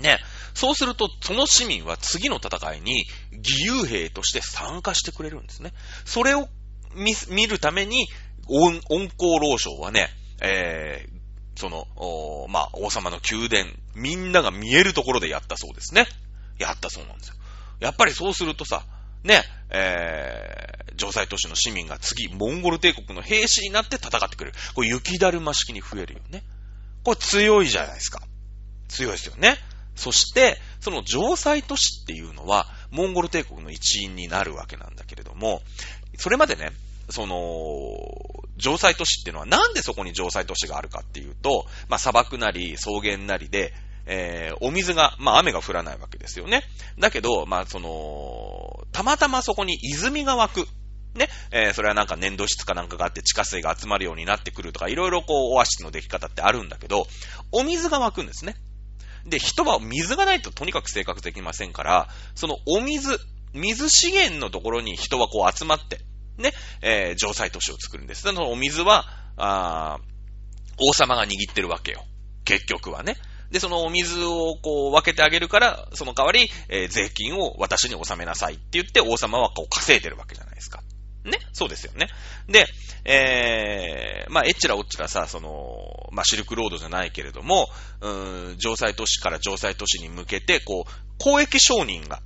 [0.00, 0.18] ね。
[0.54, 5.72] そうすると、その市民は次の戦いに義勇兵として参加してくれるんですね。
[6.04, 6.48] それを
[6.94, 8.08] 見見るために、
[8.48, 8.92] 温厚
[9.40, 10.08] 老将はね、
[10.40, 11.86] えー、その、
[12.48, 16.06] まあ、王様の宮殿、みんなが見えるところでやったそうですね。
[16.58, 17.34] やったそうなんですよ。
[17.80, 18.84] やっぱりそうするとさ、
[19.24, 24.56] ね、えー、城塞都市の市民が次、モンゴル帝国の兵士になって戦ってくれる。
[24.74, 26.44] これ雪だるま式に増えるよね。
[27.02, 28.20] これ強いじゃないですか。
[28.88, 29.58] 強いですよね。
[29.94, 35.62] そして、その城塞都市っていうのは、モンゴル帝国の一員になるわけなんだけれども、
[36.18, 36.70] それまでね、
[37.10, 37.36] その、
[38.58, 43.72] 城塞都市っていうのはなんでそこに城塞都市があるかっていうと、まあ砂漠なり草原なりで、
[44.06, 46.62] えー、お水が、まあ雨が降らないわけですよね。
[46.98, 50.68] だけど、まあその、たまたまそこに泉が湧く。
[51.14, 57.06] ね、えー、それはなんか粘土質かなんかがあって地下水が集まるようになってくるとか、いろいろこう、オアシスの出来方ってあるんだけど、
[57.52, 58.56] お水が湧くんですね。
[59.26, 63.18] で、人は水がないととにかく生活できませんから、そのお水、
[63.52, 66.00] 水資源のところに人はこう集まって、
[66.36, 68.22] ね、えー、城塞都市を作るんです。
[68.22, 69.06] そのお水は、
[69.36, 69.98] あ
[70.80, 72.04] 王様が握ってるわけよ。
[72.44, 73.16] 結局はね。
[73.50, 80.82] で、そのお水をこう分けてあげるから、その代わり、えー、税金を私に納めなさいって言って王様はこう稼いでるわけじゃないですか。
[81.24, 82.08] ねそうですよね。
[82.48, 82.66] で、
[83.04, 87.68] えー、まあ、えっちらおっちらさ、その、まあ、シルクロードじゃないけれども、
[88.00, 92.20] うーん、城塞都市から城塞都市に向けて、こう、交易商人が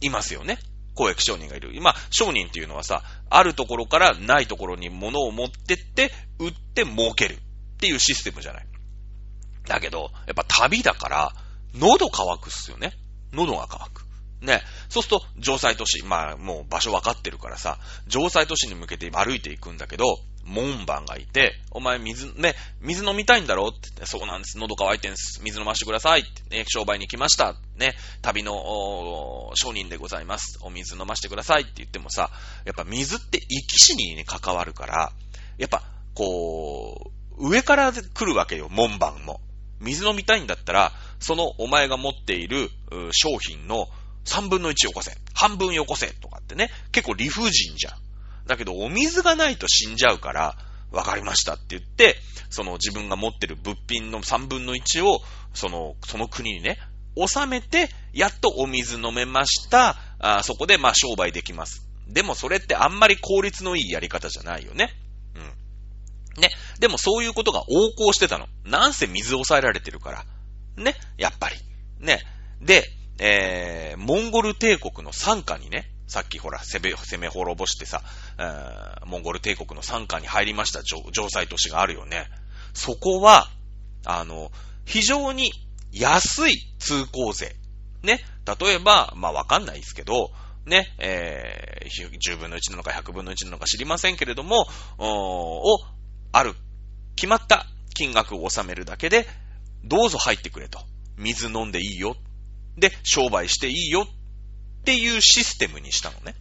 [0.00, 0.58] いますよね。
[0.96, 1.70] 交易商人がいる。
[1.74, 8.66] 今、商人っていうのはさ、あるところからないところに物を持ってって、売って儲けるっていうシステムじゃない。
[9.66, 11.32] だけど、やっぱ旅だから、
[11.74, 12.92] 喉乾くっすよね。
[13.32, 14.09] 喉が乾く。
[14.40, 14.62] ね。
[14.88, 20.04] そうすると、城塞都市、まあ、もう場所分かってるからさ、城塞都市に向けて歩いていくんだけど、
[20.44, 24.58] 門番がいて、お前水、ね、水飲みたいんだろってって、そうなんです。
[24.58, 25.40] 喉乾いてんす。
[25.42, 27.54] 水飲ましてください、ね、商売に来ました。
[27.76, 30.58] ね、旅の商人でございます。
[30.62, 32.30] お水飲ましてくださいって言ってもさ、
[32.64, 35.12] やっぱ水って生き死にに関わるから、
[35.58, 35.82] やっぱ、
[36.14, 39.40] こう、上から来るわけよ、門番も。
[39.80, 42.70] 水飲みたいんだったら、そのお前が持っている
[43.12, 43.88] 商品の
[44.24, 45.16] 3分の1よこせ。
[45.34, 46.08] 半分よこせ。
[46.20, 46.70] とかってね。
[46.92, 47.94] 結構理不尽じゃん。
[48.46, 50.56] だけど、お水がないと死んじゃうから、
[50.90, 52.16] わかりましたって言って、
[52.50, 55.20] その自分が持ってる物品の3分の1を、
[55.54, 56.78] その、その国にね、
[57.16, 59.96] 収めて、やっとお水飲めました。
[60.18, 61.86] あそこで、まあ、商売できます。
[62.06, 64.94] でも、それってあんまり効率のいいやり方じゃないよね。
[65.36, 65.38] う
[66.38, 66.42] ん。
[66.42, 66.50] ね。
[66.80, 68.48] でも、そういうことが横行してたの。
[68.64, 70.24] なんせ水抑えられてるから。
[70.76, 70.96] ね。
[71.18, 71.56] やっぱり。
[72.00, 72.20] ね。
[72.60, 72.84] で、
[73.22, 78.02] えー、モンゴル帝国の参加にね、さっきほら、攻め、攻め滅ぼしてさ、
[78.38, 82.28] えー、モンゴル帝国の参加に入りました城塞都市があるよね。
[82.72, 83.48] そこは、
[84.06, 84.50] あの、
[84.86, 85.52] 非常に
[85.92, 87.54] 安い通行税。
[88.02, 88.24] ね。
[88.58, 90.30] 例えば、まあわかんないですけど、
[90.64, 94.66] ね、えー、10分の1なのか100分の1なのか知りませんけれども、
[94.98, 95.78] を、
[96.32, 96.54] ある、
[97.16, 99.26] 決まった金額を納めるだけで、
[99.84, 100.80] どうぞ入ってくれと。
[101.18, 102.16] 水飲んでいいよ。
[102.76, 106.34] で、商売していいよっていうシステムにしたのね。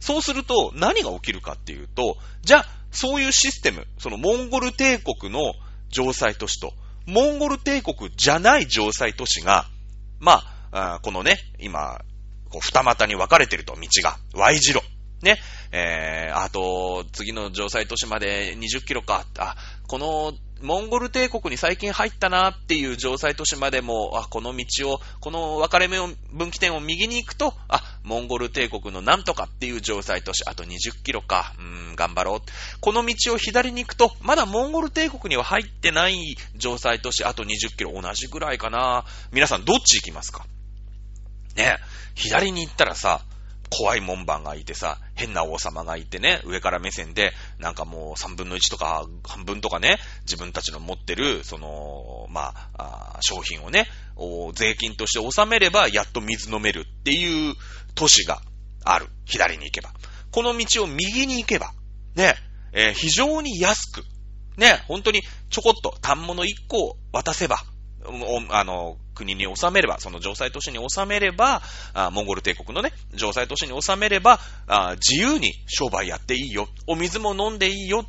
[0.00, 5.54] そうすると、何が起きるかっていうと、じゃあ、そういうシステム、そのモンゴル帝国の
[5.90, 6.74] 城塞都市と、
[7.06, 9.66] モンゴル帝国じゃない城塞都市が、
[10.20, 12.00] まあ、あこのね、今、
[12.50, 14.18] こう二股に分かれてると、道が。
[14.34, 14.82] Y 字路。
[15.22, 15.38] ね。
[15.72, 19.24] えー、あと、次の城塞都市まで20キロか。
[19.38, 20.34] あ、この
[20.64, 32.40] モンゴル帝国に最近入ったなっていう城塞都市までも、あ、この道を、この分かれ目を、分岐点を右に行くと、あ、モンゴル帝国のなんとかっていう城塞都市、あと20キロか、うん、頑張ろう。
[32.80, 36.16] この道を左に行くと、まだモンゴル帝国には入ってない
[36.58, 39.04] 城塞都市、あと20キロ、同じぐらいかな。
[39.32, 40.46] 皆さんどっち行きますか？
[41.56, 41.76] ね
[42.14, 43.20] 左に行ったらさ、
[43.76, 53.88] 怖い門番がいてさ、変な王様がいてね、上から目線で、なんかもう3分の1とか半分とかね、自分たちの持ってる、その、まあ、あ商品をね、
[54.54, 57.54] 税金として納めれば、やっと水飲めるっていう
[57.96, 58.40] 都市が
[58.84, 59.08] ある。
[59.24, 59.90] 左に行けば。
[60.30, 61.72] この道を右に行けば、
[62.14, 62.34] ね、
[62.72, 64.02] えー、非常に安く、
[64.56, 67.56] ね、本当にちょこっと単物1個を渡せば、
[68.50, 71.62] あの、国に収めれば、その城塞都市に収めれば、
[72.12, 74.40] モンゴル帝国のね、城塞都市に収めれば、
[74.96, 76.68] 自由に商売やっていいよ。
[76.86, 78.04] お水も飲んでいいよ。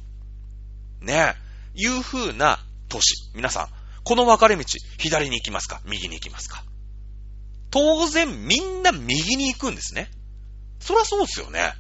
[1.02, 1.36] ね、
[1.76, 3.32] いう風な都市。
[3.36, 3.68] 皆さん、
[4.04, 4.64] この分かれ道、
[4.98, 6.64] 左に行きますか右に行きますか
[7.72, 10.10] 当然、みんな右に行くんですね。
[10.80, 11.74] そらそうですよね。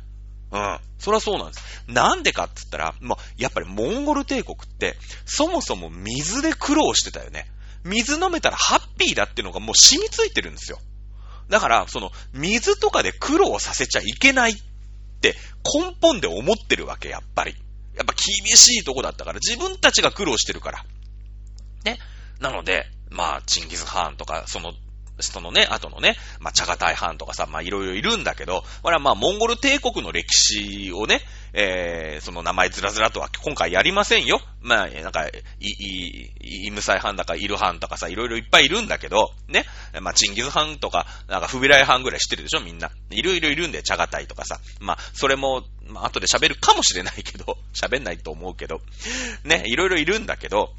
[0.51, 0.80] うん。
[0.99, 1.84] そらそうなんです。
[1.88, 7.47] なんでかって言ったら、まあ、やっぱりモンゴル帝国って、そもそも水で苦労してたよね。
[7.86, 10.80] 水飲めたらハッピーだっていうのがもう染みついてるんですよ。
[11.50, 14.56] だから、その、水とかで苦労させちゃいけないっ
[15.21, 17.56] て根本で思ってるわけ、やっぱり。
[17.95, 20.86] やっぱ厳しいとこだったから、自分たちが苦労してるから。
[21.84, 22.00] ね。
[22.39, 24.74] なので、まあ、チンギス・ハーンとか、その
[25.19, 31.21] そのね、後のね、まあ、チャガタイハンとかさ、まあ、いろいろいるんだけど、これはまあ、モンゴル帝国の歴史をね、
[31.54, 34.41] えー、その名前ずらずらとは今回やりませんよ。
[34.62, 39.65] まあ、なんか、い、い、イムサイハンだか、イルハンとかさ、いろいろいっぱいいるんだけど、ね、
[40.01, 42.91] まあ、チンギズハンとか、なんか、フビライハンぐらい知ってるでしょ、みんな。
[43.10, 44.60] いろいろいるんで、チャガタイとかさ。
[44.82, 48.82] まあ、それも、まあ、後で喋るかもしれないけど、 喋んないと思うけど、
[49.43, 50.73] ね、いろいろいるんだけど、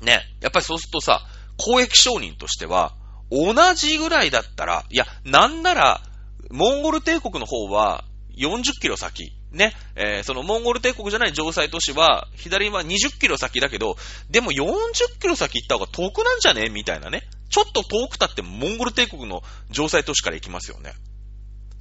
[0.00, 1.26] ね、やっぱりそうするとさ、
[1.58, 2.94] 交易商人としては、
[3.32, 6.02] 同じぐらいだったら、いや、なんなら、
[6.50, 8.04] モンゴル帝国の方は
[8.36, 13.96] 40キロ先、ね、えー、そのモンゴル帝国じゃない城塞都市は、左は20キロ先だけど、
[14.30, 16.68] でも40キロ先行った方が遠くなんじゃね？
[16.68, 17.22] みたいなね。
[17.48, 19.42] ちょっと遠くたってモンゴル帝国の
[19.72, 20.92] 城塞都市から行きますよね。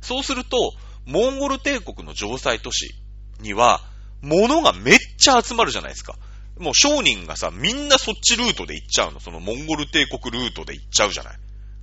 [0.02, 0.74] そうすると、
[1.06, 2.94] モンゴル帝国の城塞都市
[3.40, 3.82] には、
[4.22, 6.16] 物がめっちゃ集まるじゃないですか。
[6.62, 9.20] もう商人がさ、みんなそっちルートで行っちゃうの。
[9.20, 11.38] そのモンゴル帝国ルートで行っちゃうじゃない。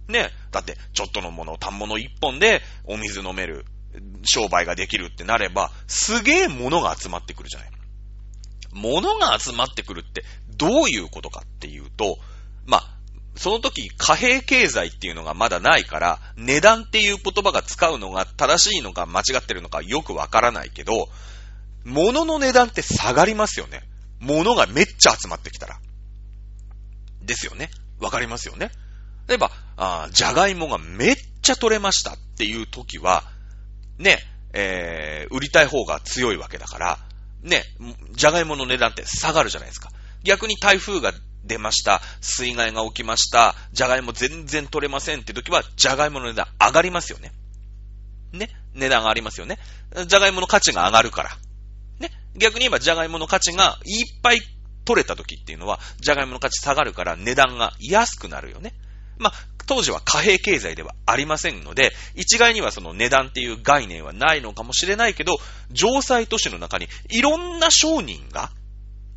[0.08, 0.30] ね。
[0.50, 3.66] だって、ちょっとのもの、単物一本でお水飲める、
[4.24, 7.70] 商売ができるってなれば、すげえ物が集まってくるじゃない。
[8.72, 10.24] 物が集まってくるって
[10.56, 12.18] どういうことかっていうと、
[12.66, 12.98] まあ、
[13.36, 21.08] その時貨幣経済っていうのがまだないから、値段っていう言葉が使うのが正しいのか間違ってるのかよくわからないけど、
[21.84, 23.87] 物の値段って下がりますよね。
[24.20, 25.78] 物がめっちゃ集まってきたら。
[27.22, 27.70] ですよね。
[28.00, 28.70] わかりますよね。
[29.28, 33.24] 例えば、あじゃがいもがめっちゃ取れましたっていう時は、
[33.98, 34.18] ね、
[34.52, 36.98] えー、売りたい方が強いわけだから、
[37.42, 37.62] ね、
[38.12, 39.90] じゃがいもの値段って下がるじゃないですか。
[40.24, 41.12] 逆に台風が
[41.44, 47.32] 出ました、水害が起きました、じゃがいも全然取れませんって時は、じゃがいもの値段上がりますよね。
[48.32, 49.58] ね、値段上がりますよね。
[50.06, 51.30] じゃがいもの価値が上がるから。
[51.98, 54.40] ね逆に言えば、じゃがいもの価値がいっぱい
[54.88, 58.72] 取れた時っていうのは、ジャガイモの価値下がるから値段が安くなるよね。
[59.18, 59.32] まあ、
[59.66, 65.36] 当時は貨幣経済ではありませんので、一概にはその値段っていう概念はないのかもしれないけど、
[65.74, 68.50] 城塞都市の中にいろんな商人が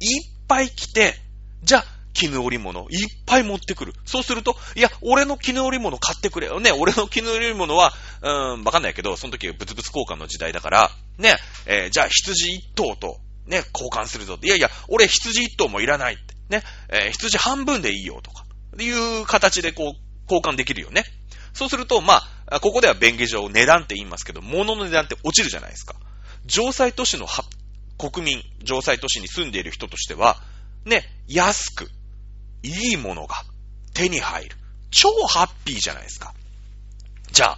[0.02, 1.15] いっぱい来て、
[1.63, 3.93] じゃあ、絹織物いっぱい持ってくる。
[4.06, 6.60] そうすると、いや、俺の絹織物買ってくれよ。
[6.60, 14.38] ね、俺の絹織物は、うーん、わかんないけど、その時はブツブツ交換の時代だから、ね、えー、じゃあ羊一頭と、ね、交換するぞ。
[14.41, 16.36] いやいや、俺羊一頭もいらないって。
[16.50, 18.45] ね、えー、羊半分でいいよとか。
[18.80, 21.04] いう形でこう、交換できるよね。
[21.54, 25.95] そうすると、まあ、ここでは便宜上値段って言いますけど、物の値段って落ちるじゃないですか。
[26.47, 27.28] 城塞都市の
[27.97, 30.38] 国民、城塞都市に住んでいる人としては、
[30.86, 31.89] ね、安く、
[32.63, 33.36] いいものが
[33.93, 34.56] 手に入る。
[34.89, 36.34] 超ハッピーじゃないですか。
[37.32, 37.58] じゃあ、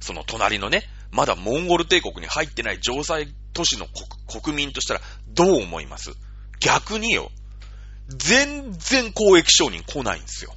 [0.00, 3.86] その隣のね、まだモンゴル帝国に入ってない城塞都市の
[4.42, 6.10] 国民としたらどう思います？
[6.60, 7.30] 逆によ。
[8.08, 10.54] 全然交易商人来ないんですよ。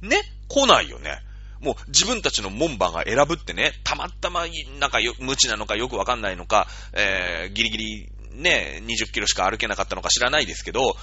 [0.00, 0.22] ね？
[0.48, 1.18] 来ないよね。
[1.60, 4.46] もう自分たちの門番が選ぶってね、たまたま、
[4.80, 10.96] なんか、無知なのかよくわかんないのか、えー、ギリギリね、20キロしか歩けなかったのか知らないですけど、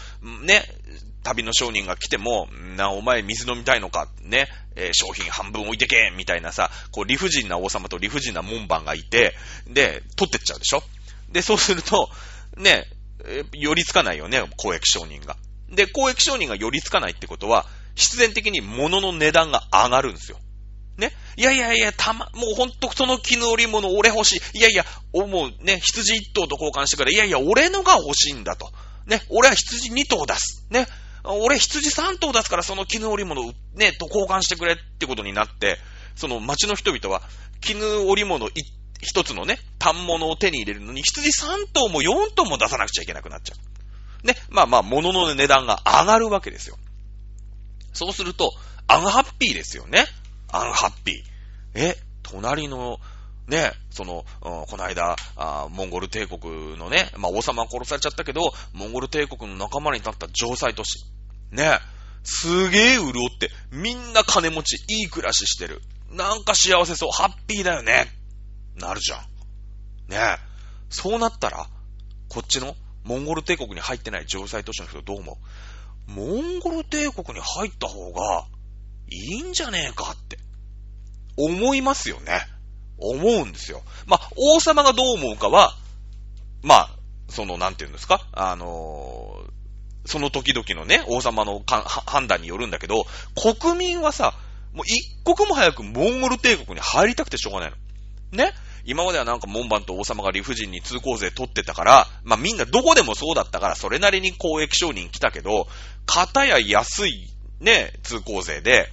[0.44, 0.64] ね、
[1.24, 9.36] 旅の商人が来ても、な、お前水飲みたいのか、ね、えー、商品半分置いてけみたいなさ、こう理不尽な王様と理不尽な門番がいて、
[9.68, 10.84] で、取ってっちゃうでしょ？
[11.32, 12.10] で、そうすると、
[12.58, 12.86] ね、
[13.26, 15.36] え、寄りつかないよね、交易商人が。
[15.70, 17.66] で、交易商人が寄りつかないってことは、
[17.96, 20.40] 必然的に物の値段が上がるんですよ。
[21.00, 21.12] ね。
[21.38, 24.60] いやいやいや、たま、もうほんとその絹織物俺欲しい。
[24.60, 28.70] いやいや、もうね、羊一頭と交換してから、いやいや、俺のが欲しいんだと。
[29.06, 30.66] ね、俺は羊二頭出す。
[30.70, 30.88] ね、
[31.24, 35.78] 俺羊三頭出すからその絹織物ね、と交換してくれってことになって、
[36.16, 37.22] その町の人々は、
[37.62, 38.50] 絹織物
[39.02, 44.28] 一つのね、単物を手に入れるのに、羊三頭も四頭も出さなくちゃいけなくなっちゃう。
[44.28, 46.78] ね、まあまあ、物の値段が上がるわけですよ。
[47.94, 48.52] そうすると、
[48.88, 50.06] アンハッピーですよね。
[50.52, 51.16] アンハッピー。
[51.74, 53.00] え、隣の、
[53.48, 61.06] ね、その、うん、この間あ、モンゴル帝国のね、まあ王様は殺されちゃったけど、モンゴル帝国の仲間になった城塞都市。
[61.52, 61.80] ね、
[62.24, 65.82] すげえ潤って、みんな金持ち、いい暮らししてる。
[66.12, 68.08] なんか幸せそう、ハッピーだよね。
[68.76, 69.20] なるじゃん。
[70.10, 70.38] ねえ。
[70.90, 71.68] そうなったら、
[72.30, 75.34] こっちのモンゴル帝国に入ってない城塞都市の人どう思
[76.08, 76.12] う？
[76.12, 78.46] モンゴル帝国に入った方が
[79.12, 80.38] いいんじゃねえかって
[81.38, 82.42] 思いますよね。
[82.98, 83.82] 思うんですよ。
[84.08, 85.74] まあ、王様がどう思うかは、
[86.62, 86.90] まあ、
[87.30, 88.28] その、なんていうんですか？
[88.34, 94.34] あのー、その時々のね、王様の判断によるんだけど、国民はさ、
[94.74, 97.78] もう一刻も早くモンゴル帝国に入りたくてしょうがないの。
[98.38, 98.54] ね？
[98.86, 105.68] 今まではなんか門番と王様が理不尽に通行税取ってたから、まあみんなどこでもそうだったから、それなりに交易商人来たけど、
[106.06, 107.28] 型や安い
[107.60, 108.92] ね、通行税で、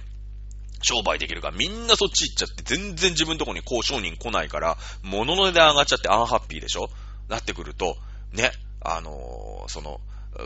[0.81, 6.89] 商売できるからみんなそっち行っちゃって全然自分とこに交渉人来ないから、物の値段上がっちゃってアンハッピーでしょ？
[7.27, 7.97] なってくると、
[8.31, 9.99] ね、あのー、その、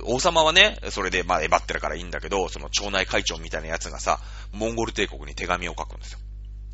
[0.06, 4.20] 王様はね、それでまあ、えばってるからいいんだけど、その町内会長みたいなやつがさ、
[4.52, 6.20] モンゴル帝国に手紙を書くんですよ。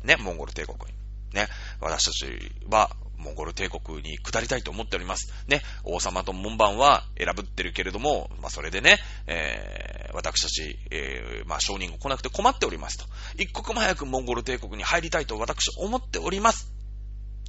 [0.04, 0.96] ね、モンゴル帝国に。
[1.34, 1.48] ね、
[1.80, 5.32] 私たちは、モンゴル帝国に下りたいと思っております。
[5.48, 13.04] ね、王様と門番は選ぶってるけれども、まあ、それでね、えー、私たち、えー、まあ、商人が来なくて困っておりますと。
[13.36, 16.72] 一刻も早くモンゴル帝国に入りたいと私思っております。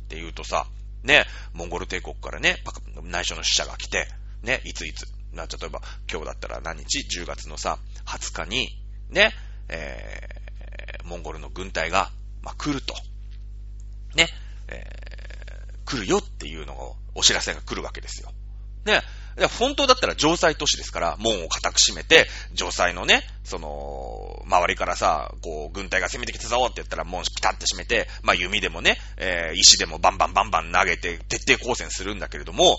[0.03, 0.65] って言うとさ、
[1.03, 2.57] ね、モンゴル帝国からね、
[3.03, 4.07] 内緒の使者が来て、
[4.41, 8.69] ね、いついつ、な、例えば、今日だったら何日 ?10 月のさ、20日に、
[9.09, 9.31] ね、
[9.69, 12.09] えー、モンゴルの軍隊が、
[12.41, 12.95] まあ、来ると。
[14.15, 14.27] ね、
[14.67, 15.08] え、
[15.89, 18.31] 来るよっていうのを、お知らせが来るわけですよ。
[18.85, 19.01] ね、
[19.57, 32.77] 本当だったら城塞都市ですから、門を固く閉めて、城塞のね、その、周りからさ、こう、軍隊が攻めてきたぞって言ったら、門をピタって閉めて、まあ弓でもね、えー、石でもバンバンバンバン投げて、徹底抗戦するんだけれども、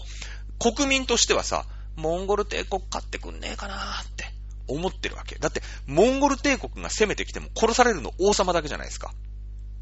[0.58, 4.24] 国民としてはさ、モンゴル帝国勝ってくんねえかなーって
[4.68, 5.36] 思ってるわけ。
[5.36, 9.12] だって、モンゴル帝国が攻めてきても殺されるの王様だけじゃないですか。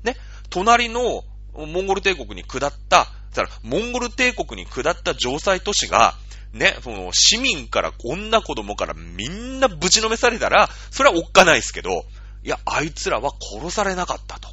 [0.05, 0.17] ね。
[0.51, 6.15] 隣のモンゴル帝国に下った、だからモンゴル帝国に下った城塞都市が、
[6.53, 12.05] ね、その、市民から女子供からみんなぶちのめされたら、それはおっかないですけど、
[12.43, 14.49] いや、あいつらは殺されなかったと。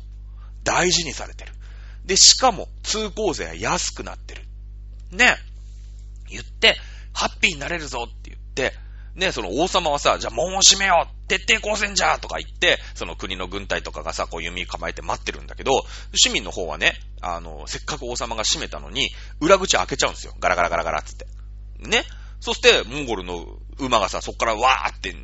[0.64, 1.54] 大事にされてる。
[2.04, 4.44] で、しかも、通行税は安くなってる。
[5.12, 5.38] ね。
[6.30, 6.78] 言って、
[7.14, 8.74] ハッピーになれるぞって言って、
[9.16, 15.72] ね、その王様はさ、じゃあ門を閉めよう徹底抗戦じゃとか言って、その国の軍隊とかがさ、こう弓構えて待ってるんだけど、
[16.14, 19.10] 市民の方はね、あの、せっかく王様が閉めたのに、
[19.42, 20.36] 裏口開けちゃうんですよ。
[20.40, 21.26] ガラガラガラガラっつって。
[21.80, 22.04] ね。
[22.40, 23.46] そして、モンゴルの
[23.80, 25.16] 馬がさ、そっからわーって、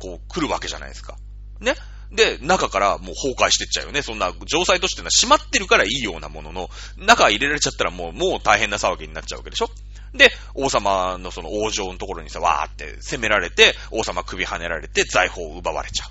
[0.00, 1.16] こう来るわけじゃないですか。
[1.60, 1.74] ね。
[2.12, 4.02] で、中からもう崩壊してっちゃうよね。
[4.02, 9.70] そんな、城塞としてのは閉まってるからいいようなものの、中入れられちゃったらもう、もう大変な騒ぎになっちゃうわけでしょ
[10.14, 16.06] で、王様のその王城のところにさ、わーって攻められて、王様首跳ねられて財宝を奪われちゃ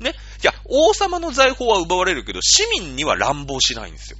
[0.00, 0.02] う。
[0.02, 0.14] ね。
[0.42, 4.18] いや、王様の財宝は奪われるけど、市民には乱暴しないんですよ。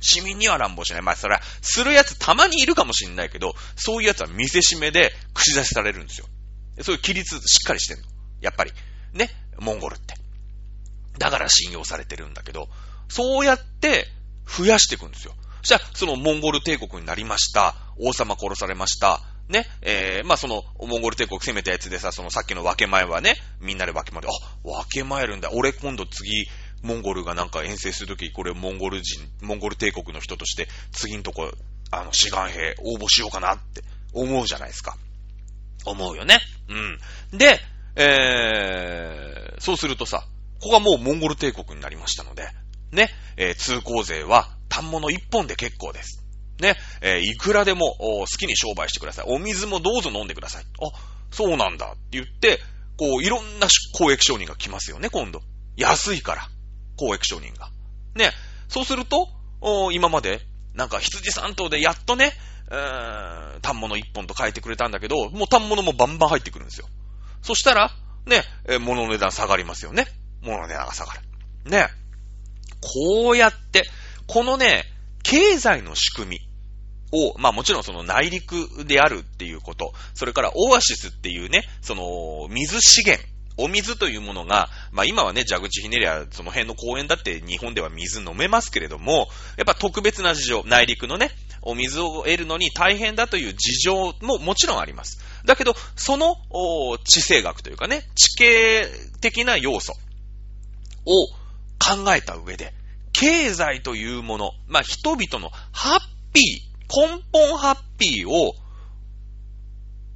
[0.00, 1.02] 市民には乱暴しない。
[1.02, 6.26] まあ、それは、する奴たまにいるかもしんないけど、そういう奴は見せしめで口出しされるんですよ。
[6.82, 8.04] そういう規律しっかりしてんの。
[8.40, 8.72] やっぱり。
[9.12, 9.30] ね？
[9.58, 10.14] モンゴルって。
[11.18, 12.68] だから信用されてるんだけど、
[13.08, 14.06] そうやって
[14.46, 15.34] 増やしていくんですよ。
[15.62, 17.74] じゃあ、そのモンゴル帝国になりました。
[17.98, 19.22] 王様殺されました。
[19.48, 24.30] ね、えー、まあ、その、モンゴル帝国攻めたやつでさ、そのさっきの分け前はね、みんなで分け前で、あ、
[24.62, 25.50] 分け前るんだ。
[25.52, 26.48] 俺今度次、
[26.86, 31.50] モンゴルがなんか遠征するとき、これモンゴル人、モンゴル帝国の人として、次のとこ、
[31.90, 34.96] あの、志願兵応募しようかなって思うじゃないですか。
[35.84, 36.38] 思うよね。
[36.68, 36.74] う
[37.34, 37.38] ん。
[37.38, 37.60] で、
[37.96, 40.24] えー、そうするとさ、
[40.60, 42.48] ここがもうモンゴル帝国になりましたので、
[42.92, 46.22] ね、えー、通行税は単物一本で結構です。
[46.60, 49.26] ね、えー、いくらでも好きに商売してください。
[49.28, 50.64] お水もどうぞ飲んでください。
[50.64, 50.66] あ、
[51.30, 52.60] そうなんだって言って、
[52.96, 55.42] こう、いろんな公益商人が来ますよね、今度。
[55.76, 56.48] 安いから。
[56.96, 57.70] 公益商人が。
[58.14, 58.30] ね、
[58.68, 59.28] そうすると、
[59.92, 60.40] 今まで、
[60.74, 62.32] なんか羊三頭でやっとね、
[62.70, 66.88] えーん、単物一本と変えてくれたんだけど、もう単物もバンバン入ってくるんですよ。
[67.42, 67.92] そしたら、
[68.26, 70.06] ね、え、物の値段下がりますよね。
[70.42, 71.20] 物の値段が下がる。
[71.70, 71.88] ね。
[72.80, 73.84] こうやって、
[74.26, 74.84] このね、
[75.22, 76.48] 経済の仕組み
[77.12, 83.24] を、まあもちろんその内陸であるっていうこと、それからオアシスっていうね、その水資源、
[83.56, 91.30] お水というものが、まあ今はね、蛇口ひねりゃ、その辺の公園だって日本では水飲めますけれども、やっぱ特別な事情、内陸のね、
[91.62, 95.18] お水を得るのに大変だという事情ももちろんあります。
[95.44, 96.36] だけど、その
[97.04, 98.86] 地政学というかね、地形
[99.20, 99.92] 的な要素
[101.04, 101.26] を
[101.78, 102.72] 考えた上で、
[103.12, 106.00] 経済というもの、まあ、人々のハッ
[106.32, 108.54] ピー、根本ハッピーを、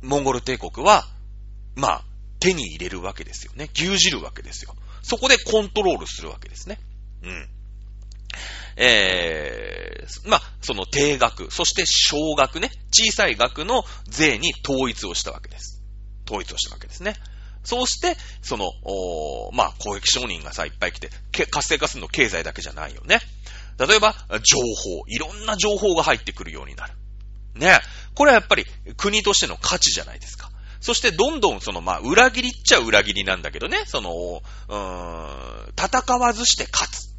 [0.02, 1.06] モンゴル帝国は、
[1.76, 2.04] まあ、
[2.40, 3.70] 手に入れるわけですよね。
[3.74, 4.74] 牛耳るわけですよ。
[5.02, 6.78] そこでコントロールするわけですね。
[7.22, 7.48] うん。
[8.76, 15.82] えー、まあ、その低額、そして小額ね、小さい額の税に統一をしたわけです。
[16.26, 17.14] 統一をしたわけですね。
[17.62, 21.10] そうして、その、おまあ、公益商人がさ、いっぱい来て、
[21.50, 23.20] 活性化するの経済だけじゃないよね。
[23.78, 26.94] 例えば、情報、いろんな情報が入ってくるようになる。
[27.54, 27.80] ね。
[28.14, 28.64] これはやっぱり
[28.96, 30.49] 国としての価値じゃないですか。
[30.80, 37.10] そしてどんどんその、まあ、裏切りっちゃ裏切りなんだけどね、その、うーん、戦わずして勝つ。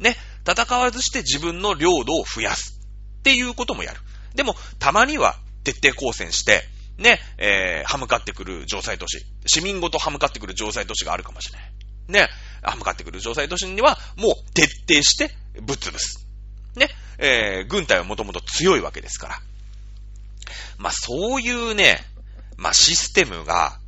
[0.00, 0.16] ね。
[0.46, 2.80] 戦わずして自分の領土を増やす。
[3.20, 4.00] っていうこともやる。
[4.34, 6.62] でも、たまには徹底抗戦して、
[6.98, 9.24] ね、えー、歯向かってくる城塞都市。
[9.46, 11.72] 市民ごと歯向かってくる城塞都市があるかもしれない。
[12.08, 12.28] ね、
[12.62, 16.26] 歯向かってくる城塞都市には、もう徹底してぶっ潰す。
[16.76, 16.88] ね、
[17.18, 19.40] えー、軍隊はもともと強いわけですから。
[20.78, 22.04] まあ、そういうね、
[22.56, 23.78] まあ、システムが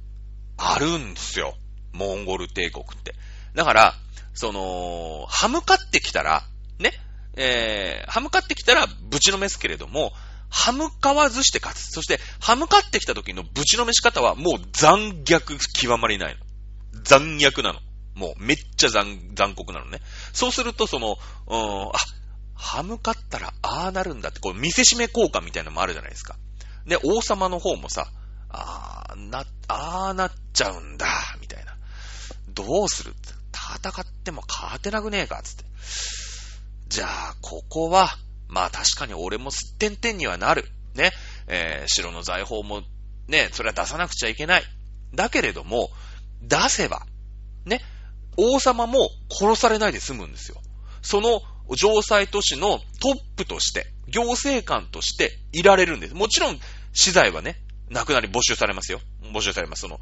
[0.57, 1.55] あるんですよ。
[1.93, 3.15] モンゴル帝国って。
[3.55, 3.95] だから、
[4.35, 6.45] その、歯向かってきたら、
[6.79, 6.93] ね、
[7.37, 10.13] えー、歯向かってきたらぶちのめすけれども、
[10.49, 11.91] 歯向かわずして勝つ。
[11.91, 17.03] そして、歯向かってきた時のぶちのめし方はもう残虐極まりないの。
[17.03, 17.81] 残虐なの。
[18.15, 20.01] もうめっちゃ残、残酷なのね。
[20.33, 21.17] そうすると、その、
[21.49, 21.93] うん、あ、
[22.55, 26.37] 歯向かったらああなるんだって、こう見せしめ効果みたいなのもあるじゃないですか。
[26.87, 28.09] で、王様の方もさ、
[28.57, 31.07] ああ、な、ああなっちゃうんだ、
[31.41, 31.77] みたいな。
[32.49, 33.15] どうする
[33.53, 35.65] 戦っても勝てなくねえか、つって。
[36.89, 38.09] じゃあ、ここは、
[38.49, 40.69] まあ確かに俺もすってんてんにはなる。
[40.95, 41.13] ね。
[41.49, 42.83] えー、城の財宝も、
[43.29, 44.65] ね、それは出さなくちゃいけない。
[45.15, 45.91] だけれども、
[46.43, 47.07] 出せば、
[47.65, 47.83] ね、
[48.37, 50.61] 王様も殺されないで済むんですよ。
[51.03, 51.41] その
[51.75, 56.15] 城塞都市のトップとして、行政官としていられるんです。
[56.15, 56.61] もちろん、
[56.93, 57.61] 資材はね、
[57.91, 59.01] なくなり没収されますよ。
[59.33, 59.83] 没収されます。
[59.83, 60.01] その、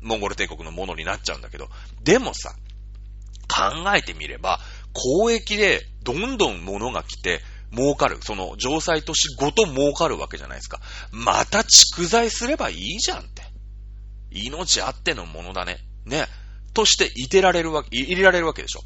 [0.00, 1.68] モンゴル帝国のものになっちゃうんだけど。
[2.02, 2.54] でもさ、
[3.48, 4.60] 考えてみれば、
[4.94, 8.18] 交易でどんどん物が来て、儲かる。
[8.22, 10.80] その、城塞都市ごと儲かるわけじゃないですか。
[11.10, 13.42] また蓄財すればいいじゃんって。
[14.30, 15.78] 命あってのものだね。
[16.06, 16.26] ね。
[16.72, 18.80] としていてられるわけ、入れられるわけでしょ。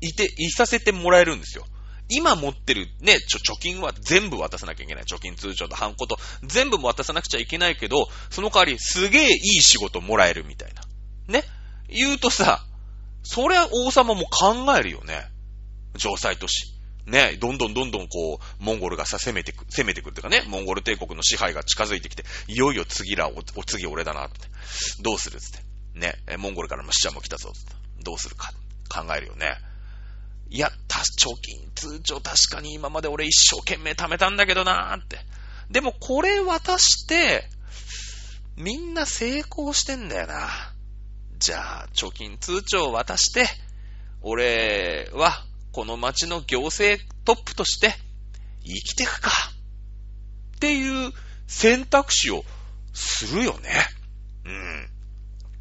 [0.00, 1.64] いて、いさせてもらえるんですよ。
[2.08, 5.04] 今持ってるね、ちょ、貯金は全部渡さなきゃいけない。
[5.04, 10.82] 貯金通帳とハンコと全部も渡さなくちゃいけないけど、その代わりすげえいい仕事もらえるみたいな。
[11.26, 11.44] ね？
[11.88, 12.64] 言うとさ、
[13.22, 15.26] そりゃ王様も考えるよね。
[15.96, 16.72] 城塞都市。
[17.06, 24.38] ね、どんどんどんどんこう、モンゴルがさ、攻めてく、攻めてくるっていうかね、モンゴル帝国の支配が近づいてきて、いよいよ次ら、お、次俺だなって。
[25.02, 25.60] どうするつって。
[25.94, 27.72] ね、モンゴルからも死者も来たぞって。
[28.02, 28.52] どうするか。
[28.88, 29.56] 考えるよね。
[30.48, 35.18] いや、た、貯金通帳確かに今まで俺一生懸命貯めたんだけどなーって。
[35.70, 37.48] でもこれ渡して、
[38.56, 40.72] みんな成功してんだよな。
[41.38, 43.46] じゃあ、貯金通帳渡して、
[44.22, 47.94] 俺はこの町の行政トップとして
[48.64, 49.30] 生きてくか。
[50.56, 51.12] っていう
[51.46, 52.44] 選択肢を
[52.94, 53.70] するよね。
[54.44, 54.88] うん。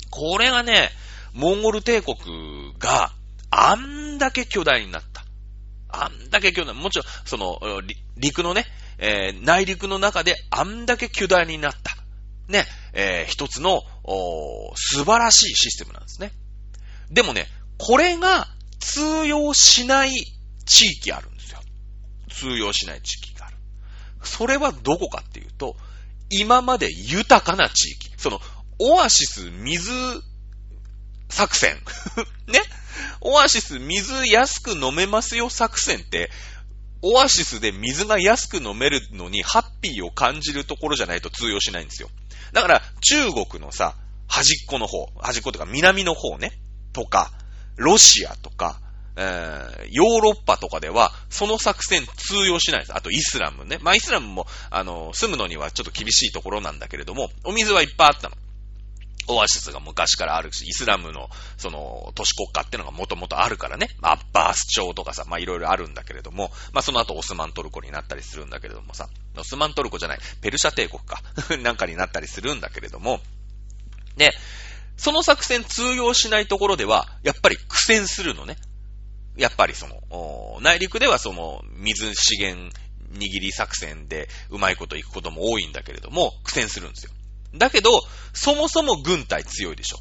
[0.09, 0.89] これがね、
[1.33, 3.11] モンゴル帝国が
[3.58, 5.24] あんだけ巨大になった。
[5.88, 7.60] あんだけ巨大、もちろん、その、
[8.18, 8.66] 陸のね、
[8.97, 11.95] えー、内陸の中であんだけ巨大になった。
[12.49, 13.82] ね、えー、一つの、
[14.76, 16.32] 素晴らしいシステムなんですね。
[17.10, 17.47] でもね、
[17.78, 18.47] これが
[18.80, 20.12] 通用しない
[20.66, 21.60] 地域あるんですよ。
[22.30, 23.58] 通用しない地域がある。
[24.24, 25.78] それはどこかっていうと、
[26.30, 28.12] 今まで豊かな地域。
[28.18, 28.41] その、
[28.80, 29.91] オアシス水
[31.30, 31.78] 作戦。
[32.47, 32.61] ね
[33.21, 36.30] オアシス水安く飲めますよ作戦って、
[37.01, 42.09] オアシスで水が安く飲めるのにハッピーを感じるところじゃないと通用しないんですよ。
[42.53, 43.95] だから中国のさ、
[44.28, 46.51] 端っこの方、端っことか南の方ね、
[46.93, 47.32] とか、
[47.76, 48.80] ロシアとか、
[49.17, 52.95] えー、ヨーロッパとかでは、その作戦通用しないです。
[52.95, 53.78] あとイスラムね。
[53.82, 58.36] まあイスラムも、あの、住むのにはちょっと厳しいところなんだけれども、お水はいっぱいあったの。
[59.28, 63.89] オアシスが昔からあるし、イスラムの、その、都市国家ってのがもともとあるからね。
[64.01, 71.21] アッバース朝とかさ、まあいろいろあるんだけれども、まあその後オスマントルコになったりするんだけれどもさ、オスマントルコじゃない、ペルシャ帝国か。
[71.61, 73.21] なんかになったりするんだけれども、
[74.17, 74.34] で、
[74.97, 78.57] その作戦通用しないところでは、やっぱり苦戦するのね。
[79.36, 82.71] やっぱりその、内陸ではその、水資源
[83.13, 87.11] 握り作戦でうまいこといくことも多いんだけれども、苦戦するんですよ。
[87.58, 87.89] だけど、
[88.34, 89.97] そもそも軍隊強いでしょ。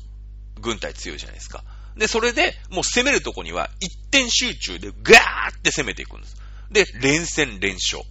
[0.61, 1.65] 軍隊強いじゃないですか。
[1.97, 6.37] で、それで、もう攻めるとこには一点集中でガーって攻めていくんです。
[6.71, 8.03] で、連戦連勝。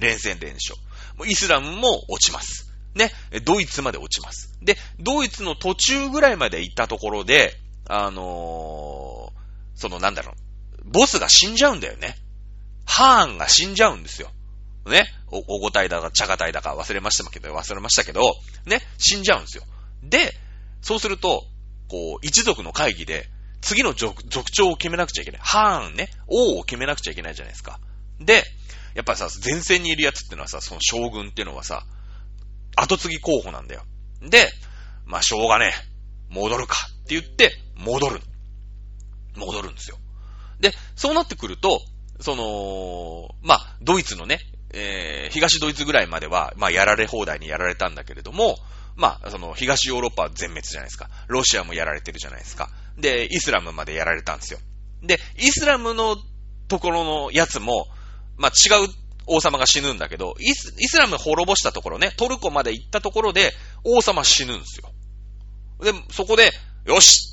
[0.00, 0.74] 連戦連勝。
[1.16, 2.70] もうイスラムも落ちます。
[2.94, 3.10] ね、
[3.44, 4.52] ドイツまで落ちます。
[4.60, 9.42] で、ドイツの途中ぐらいまで行ったところで、あのー
[9.74, 10.34] そのなんだろう、
[10.84, 12.16] ボスが死んじゃうんだよね。
[12.84, 14.30] ハーンが死んじゃうんですよ。
[14.86, 15.06] ね。
[15.32, 18.34] お、おごたいだか、茶がたいだか忘れましたけど、忘れましたけど、
[18.66, 19.64] ね、死んじゃうんですよ。
[20.02, 20.34] で、
[20.82, 21.44] そうすると、
[21.88, 23.28] こう、一族の会議で、
[23.62, 25.40] 次の族族長を決めなくちゃいけない。
[25.42, 27.80] ハーンね、王を決めなくちゃいけないじゃないですか。
[28.20, 28.44] で、
[28.94, 31.86] やっぱさ、前線にいるやつってのはさ、その将軍っていうのはさ、
[32.76, 33.84] 後継ぎ候補なんだよ。
[34.20, 34.48] で、
[35.06, 35.92] まあ、しょうがねえ。
[36.34, 38.20] 戻るかって言って、戻る。
[39.36, 39.96] 戻るんですよ。
[40.60, 41.80] で、そうなってくると、
[42.20, 44.40] その、まあ、ドイツのね、
[44.72, 48.58] えー、東ドイツぐらいまでは、まあ、やられ放題にやられたんだけれども、
[48.96, 51.08] まあ、その、東ヨーロッパは全滅じゃないですか。
[51.28, 52.70] ロシアもやられてるじゃないですか。
[52.98, 54.58] で、イスラムまでやられたんですよ。
[55.02, 56.16] で、イスラムの
[56.68, 57.86] ところのやつも、
[58.36, 58.88] まあ、違う
[59.26, 63.52] 王様が死ぬんだけど、イスイスラム滅ぼしたところね、トルコまで行ったところで、
[63.84, 64.90] 王様死ぬんですよ。
[65.82, 66.50] で、そこで、
[66.86, 67.32] よし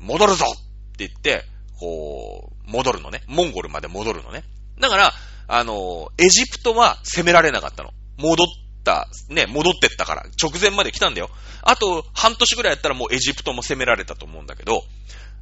[0.00, 1.44] 戻るぞって言って、
[1.78, 3.22] こう、戻るのね。
[3.26, 4.44] モンゴルまで戻るのね。
[4.78, 5.12] だから、
[5.52, 7.90] あの、エジプトは攻められなかったの。
[8.18, 8.46] 戻っ
[8.84, 11.28] た、ね、戻ってったから、直前まで来たんだよ。
[11.62, 14.84] あと、半年ぐらいやったらもうエジプトも攻められたと思うんだけど、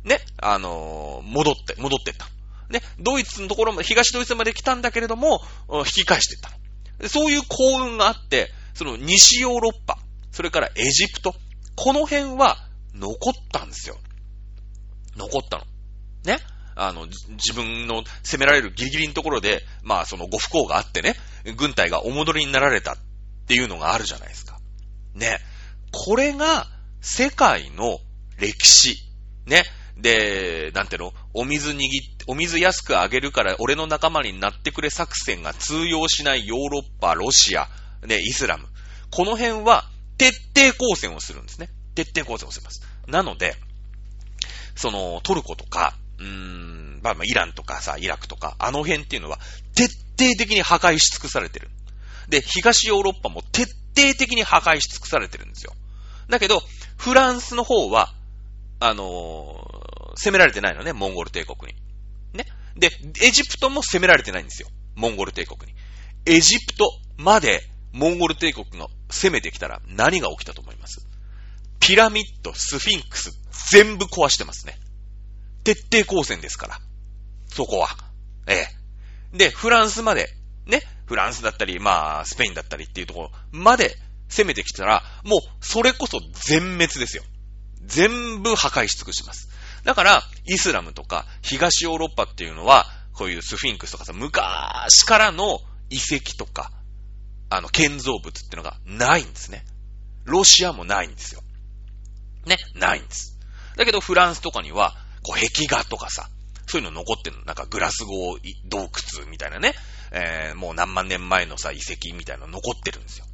[0.04, 2.26] ね、あの戻って、戻ってった。
[2.70, 7.08] ね、ドイツのところも、東ドイツまで来たんだけれども、引き返してった。
[7.08, 9.98] そういう幸運があって、その西ヨーロッパ、
[10.32, 11.34] それからエジプト、
[11.76, 12.56] この辺は
[12.94, 13.98] 残ったんですよ。
[15.16, 15.64] 残ったの。
[16.24, 16.38] ね。
[16.80, 21.16] あの、自分の攻められるギリギリのところで、まあそのご不幸があってね、
[21.56, 22.96] 軍隊がお戻りになられたっ
[23.46, 24.58] ていうのがあるじゃないですか。
[25.14, 25.38] ね。
[25.90, 26.66] これが
[27.00, 27.98] 世界の
[28.38, 28.96] 歴史。
[29.46, 29.64] ね。
[29.96, 31.12] で、なんていうの？
[31.34, 31.78] お水握っ
[32.16, 37.68] て、お水安くあげるから俺の仲間になってくれ作戦が通用しないヨーロッパ、ロシア、
[38.06, 38.68] ね、イスラム。
[39.10, 41.70] この辺は徹底抗戦をするんですね。
[41.96, 42.86] 徹底抗戦をします。
[43.08, 43.56] なので、
[44.76, 49.38] そのトルコとか、うーん、まあまあイランとかさ、イラクとか、あの辺っていうのは
[49.74, 49.88] 徹
[50.18, 51.70] 底的に破壊し尽くされてる。
[52.28, 53.64] で、東ヨーロッパも徹
[53.96, 55.72] 底的に破壊し尽くされてるんですよ。
[56.28, 56.62] だけど、
[56.96, 58.12] フランスの方は、
[58.80, 59.88] あのー
[60.20, 61.78] 攻められてないのね、モンゴル帝国に。
[62.36, 62.44] ね。
[62.74, 62.90] で、
[63.22, 64.68] エジプトも攻められてないんですよ。
[64.96, 65.78] モンゴル帝国に。
[66.26, 67.62] エジプトまで
[67.92, 71.06] モンゴル帝国が攻めてきたら何が起きたと思います？
[71.78, 73.30] ピラミッド、スフィンクス、
[73.70, 74.76] 全部壊してますね。
[75.74, 76.78] 徹底抗戦ですから。
[77.48, 77.88] そこは。
[78.46, 78.64] え
[79.34, 79.36] え。
[79.36, 80.30] で、フランスまで、
[80.64, 83.94] ね、フランスだったり、まあ、スペインだったりっていうところまで
[84.30, 87.22] 攻めてきたら、もう、それこそ全滅ですよ。
[87.84, 89.50] 全部破壊し尽くします。
[89.84, 95.60] だから、イスラムとか東ヨーロッパっていうのは、こういうスフィンクスとかさ、昔からの
[95.90, 96.72] 遺跡とか、
[97.50, 99.66] あの、建造物っていうのがないんですね。
[100.24, 101.42] ロシアもないんですよ。
[102.46, 103.38] ね、ないんです。
[103.76, 106.28] だけど、フランスとかには、こう、壁画とかさ、
[106.66, 107.44] そういうの残ってるの。
[107.44, 109.74] なんか、グラスゴー洞窟みたいなね、
[110.12, 113.26] えー、もう何万年前のさ、遺跡みたいなの残ってるんですよ。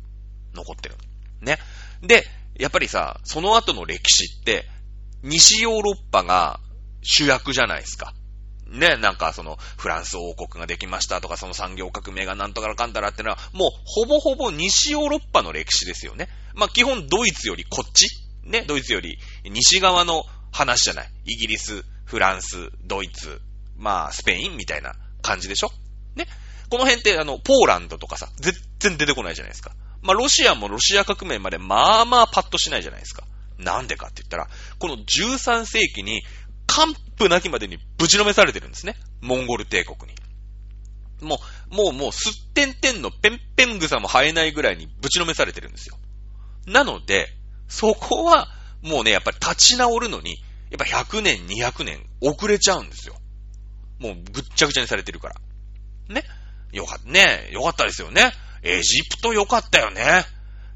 [0.55, 0.97] 残ってる。
[1.41, 1.59] ね。
[2.03, 2.25] で、
[2.57, 4.67] やっぱりさ、その後の歴史って、
[5.23, 6.61] 西ヨーロッパが
[7.03, 8.15] 主役じゃないですか。
[8.67, 16.29] ね、なんかその、フランス王国ができましたとか、その産業革命がなんとかかんだらってのは、もうほぼほぼ西ヨーロッパの歴史ですよね。
[16.55, 18.07] まあ基本ドイツよりこっち
[18.45, 20.25] ね、ドイツより西側の
[20.55, 21.11] 話じゃない。
[21.27, 23.41] イギリス、フランス、ドイツ、
[23.77, 25.71] まあスペインみたいな感じでしょ？
[26.15, 26.27] ね？
[26.71, 29.73] この辺ってあの、ポーランドとかさ、全然出てこないじゃないですか。
[30.01, 33.25] まあロシアもロシア革命までまあまあパッとしないじゃないですか。
[33.59, 34.49] なんでかって言ったら、
[34.79, 36.23] この13世紀に、
[36.67, 38.97] 完膚なきまでにぶちのめされてるんですね。
[39.21, 40.19] モンゴル帝国に。
[41.21, 41.39] も
[41.71, 45.97] う、もう、もう、すってんてんのペンペン草も生えないぐらいにぶちのめされてるんですよ。
[46.67, 47.29] なので、
[47.69, 48.49] そこは、
[48.85, 50.37] もうね、やっぱり立ち直るのに、
[50.71, 53.17] やっぱ100年、200年遅れちゃうんですよ。
[53.99, 55.35] もうぐっちゃぐちゃにされてるから。
[56.09, 56.23] ね？
[56.73, 57.49] よかった、ね。
[57.51, 58.33] よかったですよね。
[58.63, 60.25] エジプトよかったよね。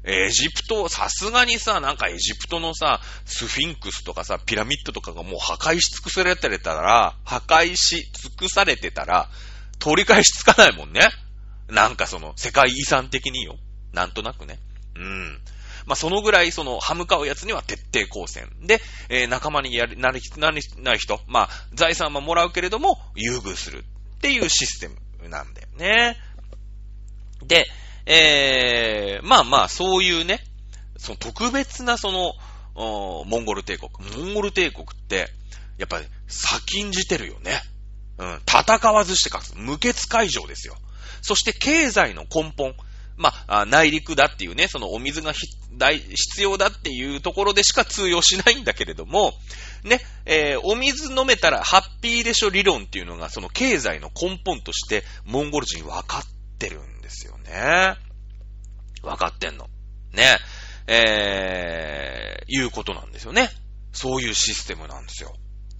[0.05, 9.29] エジプト、さすがにさ、なんかエジプトのさ、スフィンクスとかさ、ピラミッドとかがもう破壊し尽くされてたら、破壊し尽くされてたら、
[9.79, 11.01] 取り返しつかないもんね。
[11.67, 13.57] なんかその、世界遺産的によ。
[13.91, 14.57] なんとなくね。
[14.95, 15.41] うん。
[15.85, 18.49] まあ、そのぐらい、その、歯向かうやつには徹底抗戦。
[18.61, 23.83] で、えー仲間にやり、なる、なる、なる人、まあ、財産はもらうけれども、優遇する
[24.17, 24.89] っていうシステ
[25.21, 26.17] ムなんだよね。
[27.43, 27.65] で、
[28.05, 30.43] えー、まあまあ、そういうね、
[30.97, 32.33] その特別なその、
[32.75, 33.91] モンゴル帝国。
[34.17, 35.29] モンゴル帝国って、
[35.77, 37.61] やっぱり先んじてるよね。
[38.17, 39.57] うん、戦わずして勝つ。
[39.57, 40.75] 無血会場ですよ。
[41.21, 42.75] そして経済の根本。
[43.19, 49.33] まあ、内陸だっていうね、そのお水が必要だっていうところでしか通用しないんだけれども、
[49.83, 56.23] ね、えー、お水飲めたらハッピーでしょ理論っていうのがその経済の根本としてモンゴル人分かっ
[56.57, 57.95] てるんですよね。
[59.03, 59.67] 分かってんの。
[60.13, 60.37] ね。
[60.87, 63.49] えー、いうことなんですよね。
[63.91, 65.33] そういうシステムなんですよ。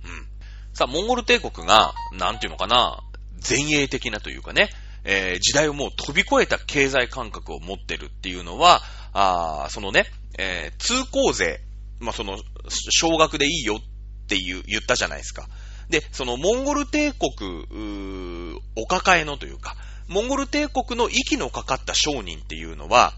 [0.04, 0.28] うん。
[0.74, 3.02] さあ、モンゴル帝国が、なんていうのかな、
[3.48, 4.70] 前衛的なというかね、
[5.12, 10.05] えー、時代をもう飛び越えた経済感覚を持ってるっていうのは、あそのね、
[10.38, 11.62] えー、通行税、
[11.99, 12.38] まあ、その、
[12.70, 15.47] 少額でいいよっていう、言ったじゃないですか。
[15.89, 19.76] で、そのモンゴル帝国、お抱えのというか、
[20.07, 23.14] モンゴル帝国の息のかかった商人っていうのは、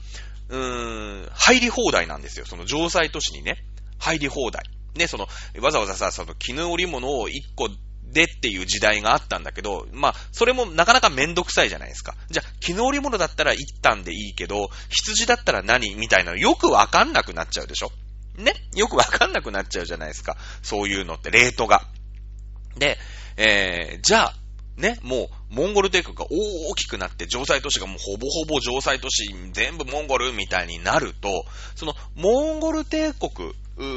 [0.47, 2.45] うーん、入り放題なんですよ。
[2.45, 3.57] その城塞都市にね、
[3.99, 4.63] 入り放題。
[4.95, 5.27] ね、その、
[5.61, 7.69] わざわざさ、その絹織物を一個
[8.11, 12.15] でっていう時代があったんだけど、まあ、それもなかなかめんどくさいじゃないですか。
[12.29, 17.91] じゃあ、絹織物だったら一旦でいいけど、羊だったら何みたいなのよくわかんなくなっちゃうでしょ
[18.37, 18.53] ね？
[18.75, 20.37] よくわかんなくなっちゃうじゃないですか。
[20.61, 21.87] そういうのって、レートが。
[22.77, 22.97] で、
[23.37, 24.35] えー、じゃあ、
[24.77, 31.45] ね、もう、モンゴル帝国が大きくなって、城塞都市がもうほぼほぼ城塞都市、全部モンゴルみたいになると、
[31.75, 33.53] その、モンゴル帝国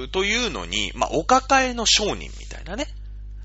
[0.09, 2.89] というのに、まあ、お抱えの商人みたいなね、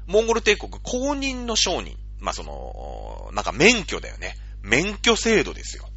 [0.09, 1.95] モンゴル帝国公認の商人。
[2.19, 4.35] まあ、その、なんか免許だよね。
[4.63, 5.87] 免許制度ですよ。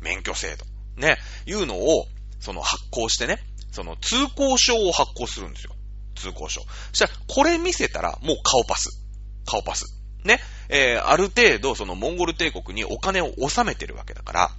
[0.00, 0.66] 免許制度。
[0.96, 1.16] ね。
[1.46, 2.06] いうのを、
[2.40, 3.38] その発行してね、
[3.70, 5.76] その通行証を発行するんですよ。
[6.16, 6.62] 通行証。
[6.62, 9.00] そしたら、これ見せたら、もう顔パス。
[9.46, 9.84] 顔パス。
[10.24, 10.40] ね。
[10.68, 14.50] えー、ある程度、そのモンゴル帝国にお金を納めてるわけだから、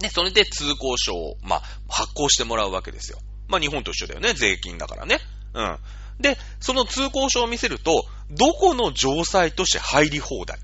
[0.00, 3.18] ね、それで通行証を、まあ、発行してもらうわけですよ。
[3.48, 4.34] まあ、日本と一緒だよね。
[4.34, 5.18] 税金だからね。
[5.52, 5.78] うん。
[6.20, 10.58] で、その通行証を見せると、どこの城塞都市入り放題。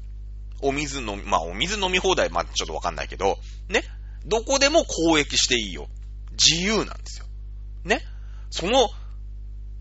[0.63, 3.39] お水飲み、まあお水飲み放題、まあちょっとわかんないけど、
[3.69, 3.83] ね。
[4.25, 5.89] どこでも交易していいよ。
[6.33, 7.27] 自由なんですよ。
[7.85, 8.03] ね。
[8.51, 8.89] その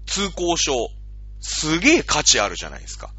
[0.05, 0.73] 通行証、
[1.39, 3.11] すげえ価値あるじゃないですか。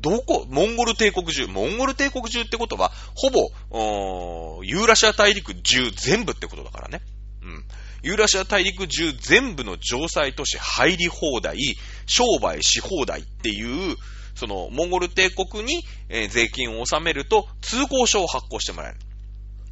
[0.00, 7.02] どこ、モンゴル帝国中、モンゴル帝国中ってことは、ほぼ、ユーラシア大陸中全部ってことだからね。
[7.42, 7.64] うん。
[8.02, 11.58] ユーラシア大陸中全部の城塞都市入り放題、
[12.06, 13.96] 商売し放題っていう、
[14.34, 15.84] その、モンゴル帝国に、
[16.28, 18.98] 税金を納めると、通行証を発行してもらえる。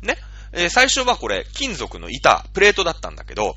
[0.03, 0.16] ね。
[0.53, 3.57] えー、最初はこれ、金属の板、プレートだったんだけど、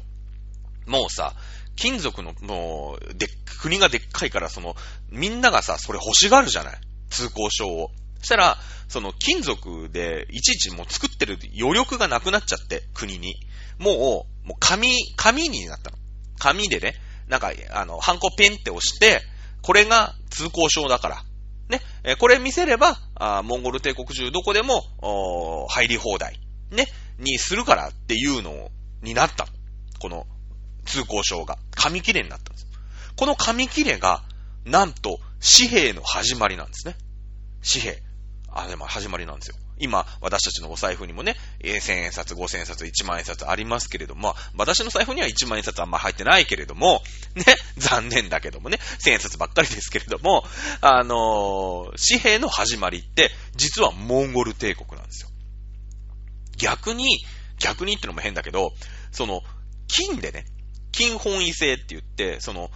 [0.86, 1.34] もうさ、
[1.76, 3.28] 金属の、もう、で、
[3.62, 4.76] 国がでっかいから、その、
[5.10, 6.80] みんながさ、それ欲しがるじゃない？
[7.10, 7.92] 通行証を。
[8.20, 8.58] そしたら、
[8.88, 13.36] その金属でいちいちもう作ってる余力がなくなっちゃって、国に。
[13.78, 15.98] もう、もう紙、紙になったの。
[16.40, 16.96] 紙でね、
[17.28, 19.22] なんか、あの、ハンコペンって押して、
[19.62, 21.24] これが通行証だから。
[21.70, 26.40] ね、えこれ見せれば、あモンゴル帝国中どこでも、入り放題。
[26.72, 26.88] ね、
[27.20, 28.72] にするからっていうの
[29.04, 29.52] になったの。
[30.00, 30.26] この
[30.86, 31.60] 通行証が。
[31.76, 32.68] 紙切れになったんです。
[33.16, 34.24] この紙切れが、
[34.66, 36.96] なんと、紙幣の始まりなんですね。
[37.64, 38.02] 紙幣。
[38.52, 39.56] あ、でも始まりなんですよ。
[39.80, 47.02] 今、私たちのお財布にもね、1000円札、5000円札、1万円札ありますけれども、私の財布には1万円札あんま入ってないけれども、
[47.36, 47.44] ね、
[47.78, 50.44] 残念だけどもね、1000円札ばっかりですけれども、
[50.82, 55.30] あのー、紙幣の始まりって、実はモンゴル帝国なんですよ。
[56.58, 57.24] 逆に、
[57.58, 58.74] 逆にってのも変だけど、
[59.12, 59.42] その、
[59.88, 60.46] 金でね、
[60.92, 62.70] 金本位制って言って、その、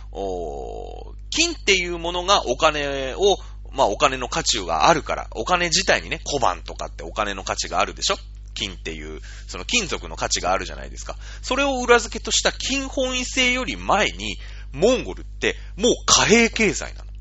[1.29, 3.37] 金っていうものがお金を
[3.73, 8.15] まあお金の価値があるから、お金自体にね、小判とかってお金の価値があるでしょ？
[8.53, 11.17] 金っていう、その金属の価値があるじゃないですか。
[11.41, 14.37] それを裏付けとした金本位制より前に、
[14.71, 17.11] モンゴルってもう貨幣経済なの。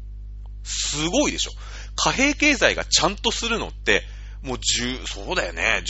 [0.63, 1.51] すごいでしょ？
[1.97, 4.03] 貨幣経済がちゃんとするのって、
[4.43, 5.83] もう10、そうだよね、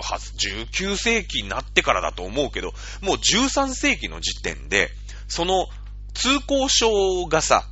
[0.00, 2.72] 18、19世紀になってからだと思うけど、
[3.02, 4.90] もう13世紀の時点で、
[5.28, 5.66] その
[6.14, 7.64] 通行証がさ、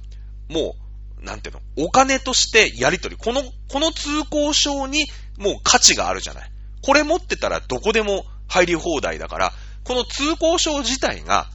[0.48, 0.89] もう
[1.22, 3.22] なんていうの、お金としてやり取り。
[3.22, 5.06] この、この通行証に
[5.38, 6.50] もう価値があるじゃない。
[6.82, 9.52] これ持ってたらどこでも入り放題だから、
[9.84, 11.48] この通行証自体が、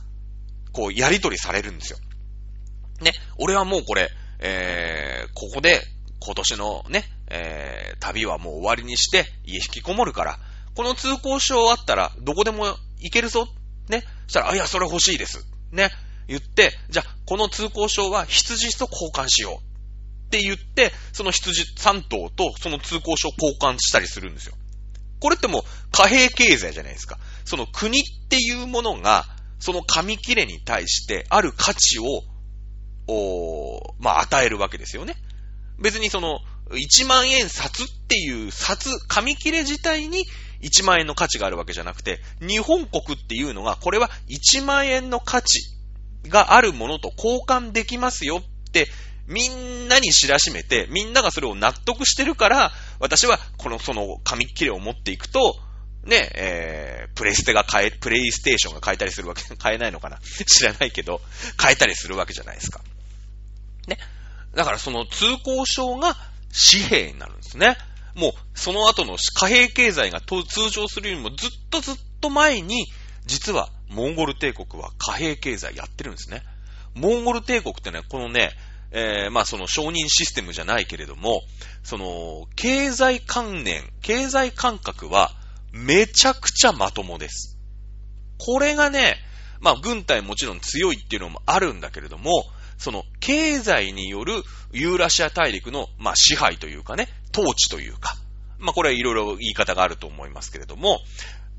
[0.72, 2.00] こう、やり取りされるんですよ。
[3.02, 4.10] ね、俺はもうこれ、
[4.40, 5.82] えー、ここで、
[6.20, 10.40] 今年のね、えー、旅はもう終わりにして、家引きこもるから、
[10.76, 12.66] この通行証あったら、どこでも
[13.00, 13.48] 行けるぞ。
[13.90, 14.04] ね。
[14.28, 15.46] そしたら、あ、いや、それ欲しいです。
[15.72, 15.90] ね。
[16.28, 19.76] 言って、じゃあ、この通行証は羊と交換しよう。
[20.26, 24.56] って言って、その羊3頭とその通行証交換したりするんですよ。
[25.20, 27.20] これってもう貨幣経済じゃないですか。
[27.46, 29.26] その国っていうものが、
[29.60, 32.24] その紙切れに対してある価値を、
[33.08, 35.16] おまあ、与えるわけですよね。
[35.80, 36.40] 別にその、
[36.72, 40.26] 1万円札っていう札、紙切れ自体に
[40.62, 45.75] 1万円の価値があるわけじゃなくて、日本国っていうのが、これは1万円の価値
[46.28, 48.88] があるものと交換できますよって、
[49.28, 55.56] みんなに知らしめて、みんながそれを納得してるから、私はこのその紙切れを持っていくと、
[56.04, 60.20] ね、えー、プレステが買え、プレイステーションが買えたりするわけ、 買えないのかな？
[60.20, 61.22] 知らないけど、
[61.58, 62.82] 買えたりするわけじゃないですか。
[63.88, 63.98] ね。
[64.54, 66.16] だからその通行証が
[66.72, 67.78] 紙幣になるんですね。
[68.14, 72.86] もう、その後の貨幣経済が通常するよりもずっとずっと前に、
[73.26, 76.44] 実はモンゴル帝国は貨幣経済やってるんですね。
[76.94, 78.52] モンゴル帝国ってね、このね、
[78.92, 81.42] えー、まあその承認システムじゃないけれども、
[81.84, 85.32] その、経済関連、経済感覚は
[85.72, 87.58] めちゃくちゃまともです。
[88.38, 89.18] これがね、
[89.60, 92.32] まあ軍隊もちろん強いっていうのもあるんだけれども、
[92.78, 98.16] その経済によるユーラシア大陸の、まあ支配というかね、統治というか、
[98.60, 101.00] まあこれはいろいろ言い方があると思いますけれども、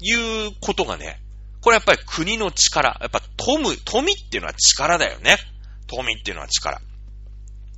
[0.00, 0.14] い
[0.48, 1.20] うことがね、
[1.60, 5.36] これやっぱり国の力、やっぱ富、富っていうのは力だよね。
[5.86, 6.80] 富っていうのは力。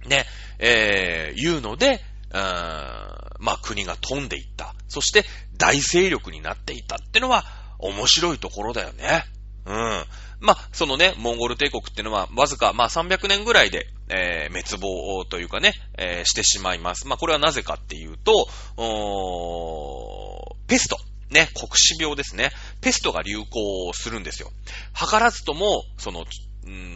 [0.06, 0.26] ね、
[0.58, 2.00] えー、いうので、
[2.30, 4.74] うーんまあ国が飛んでいった。
[4.88, 5.24] そして
[5.56, 7.44] 大勢力になっていったってのは
[7.78, 9.24] 面白いところだよね。
[9.66, 10.04] うん。
[10.40, 17.06] まあ、そのね、モンゴル帝国っていうのは、わずか、まあ、300年ぐらいで、えー、滅亡というかね、えー、してしまいます。
[17.06, 18.48] まあ、これはなぜかっていうと、
[20.66, 20.96] ペスト。
[21.30, 22.50] ね、黒死病ですね。
[22.80, 24.50] ペストが流行するんですよ。
[24.94, 26.24] 図らずとも、その、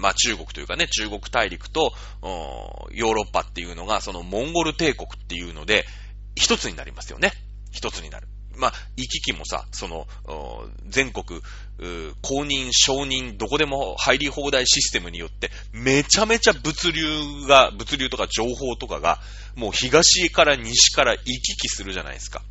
[0.01, 5.87] まあ、中国というかね、中国大陸と、ヨーロッパっていうのが、そのモンゴル帝国っていうので、
[6.35, 7.33] 一つになりますよね。
[7.70, 8.28] 一つになる。
[8.55, 10.07] まあ、行き来もさ、その、
[10.87, 11.41] 全国、
[12.20, 19.20] 公認、承認、どこでも入り放題システムによって、めちゃめちゃ物流が、物流とか情報とかが、
[19.55, 22.43] もう東から西から行き来するじゃないですか。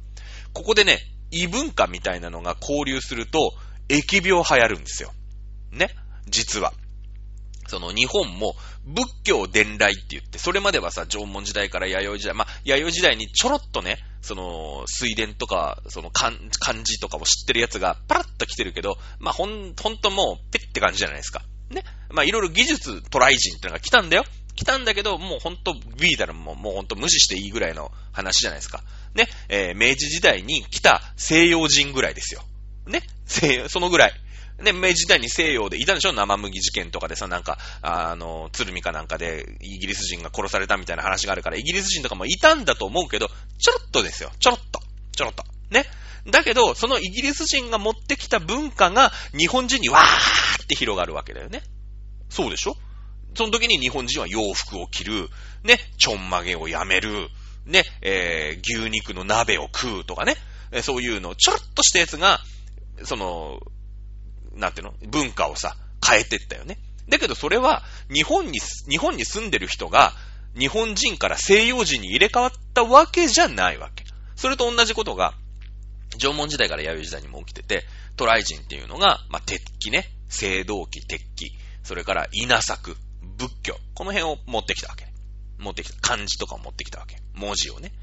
[0.54, 1.00] ここでね、
[1.32, 3.54] 異文化みたいなのが交流すると、
[3.90, 5.12] 疫病流行るんですよ。
[5.72, 5.90] ね？
[6.28, 6.74] 実は。
[7.68, 8.56] その日本も
[8.86, 16.36] 仏教伝来って言って、それまではさ、縄文時代から弥生時代、まあ、弥生時代にちょろっとね、その、水田とか、その漢
[16.84, 21.44] 字とかを知ってるやつがパラッと来てるけど、まあ、ほん、ほんともう、ペッって感じじゃないですか。
[21.70, 21.84] ね？
[22.10, 24.26] まあ、いろいろ技術トライ人ってのが来たんだよ。
[24.56, 28.84] 来たんだけど、もうほんと、ビーダルももうほんと無視していいぐらいの話じゃないですか。
[29.14, 29.28] ね。
[29.50, 32.42] えー、明治時代に来た西洋人ぐらいですよ。
[32.88, 33.04] ね。
[33.26, 34.14] 西そのぐらい。
[34.62, 36.14] ね、明治時代に西洋でいたでしょ？
[36.14, 44.32] 生麦事件とかでさ、なんか、あの、鶴見かなんかでイギリス人が殺されたみたいな話があるから、イギリス人とかもいたんだと思うけど、ちょろっとですよ。
[44.40, 44.80] ちょろっと。
[45.16, 45.44] ちょろっと。
[45.72, 45.86] ね。
[46.30, 51.64] だけど、そのイギリス人が持ってきた文化が日本人にわーって広がるわけだよね。
[52.30, 52.76] そうでしょ？
[53.34, 55.30] その時に日本人は洋服を着る、
[55.64, 57.30] ね、ちょんまげをやめる、
[57.66, 60.36] ね、えー、牛肉の鍋を食うとかね、
[60.84, 62.40] そういうのを、ちょろっとしたやつが、
[63.04, 63.60] その、
[64.54, 64.94] なんていうの？
[65.08, 66.78] 文化をさ、変えてったよね。
[67.10, 68.60] だけどそれは、日本に、
[68.90, 70.14] 日本に住んでる人が、
[70.58, 74.04] 日本人から西洋人に入れ替わったわけじゃないわけ。
[74.36, 75.34] それと同じことが、
[76.18, 77.86] 縄文時代から弥生時代にも起きてて、
[78.18, 81.52] 渡来人っていうのが、まあ、鉄器ね、青銅器、鉄器、
[81.84, 82.98] それから稲作、
[83.38, 85.11] 仏教、この辺を持ってきたわけ。
[85.62, 86.00] 持ってきた。
[86.02, 87.18] 漢字とかを持ってきたわけ。
[87.34, 87.94] 文字をね。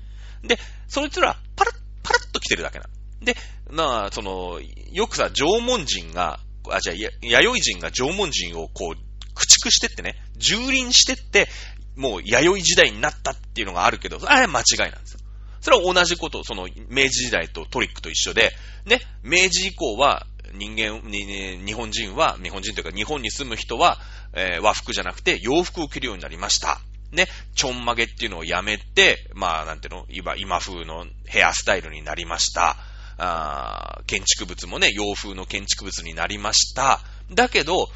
[0.43, 3.25] で、そいつら、パラッ、パラッと来てるだけなの。
[3.25, 3.37] で、
[3.71, 4.61] まあ、その、
[4.93, 6.41] よくさ、縄文人が、
[6.71, 11.49] あ、じゃあ、弥生人が縄文人をこう、駆逐してってね、蹂躙してって、
[11.97, 15.21] もう弥生時代になったっていうのがあるけど、あれ間違いなんですよ。
[15.61, 18.53] それは同じこと、その、明治時代とトリックと一緒で、
[18.87, 23.99] ね、明治以降は、人間に、日本人は、日本人というか日本に住む人は、
[24.33, 26.81] えー、和服じゃなくて洋服を着るようになりました。
[27.13, 30.07] ね、ちょんまげっていうのをやめて、まあ、なんていうの？
[30.11, 32.77] 今、今風のヘアスタイルになりました。
[33.21, 37.01] あ建築物もね、洋風の建築物になりました。
[37.31, 37.89] だけど、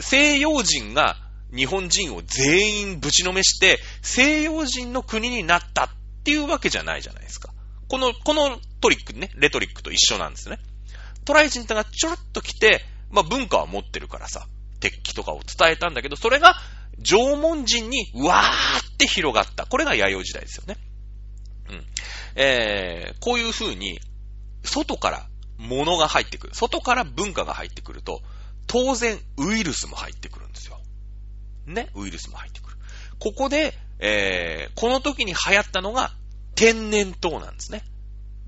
[0.00, 1.16] 西洋人が
[1.54, 5.88] 日本人を全員ぶちのめして、西洋人の国になったっ
[6.24, 7.52] ていうわけじゃないじゃないですか。
[7.88, 10.58] この、このトリックね、レトリックと一緒なんですね。
[11.24, 14.46] トライ人ってのがちょろっと来て、まあ文化は持ってるからさ、
[14.80, 16.54] 鉄器とかを伝えたんだけど、それが
[17.02, 19.66] 縄文人にわーって広がった。
[19.66, 20.76] これが弥生時代ですよね。
[21.70, 21.84] うん。
[22.36, 24.00] えー、こういう風に
[24.64, 25.26] 外から
[25.58, 26.54] 物が入ってくる。
[26.54, 28.20] 外から文化が入ってくると、
[28.66, 30.80] 当然ウイルスも入ってくるんですよ。
[31.66, 32.76] ね、ウイルスも入ってくる。
[33.18, 36.12] ここで、えー、この時に流行ったのが
[36.54, 37.82] 天然痘なんですね。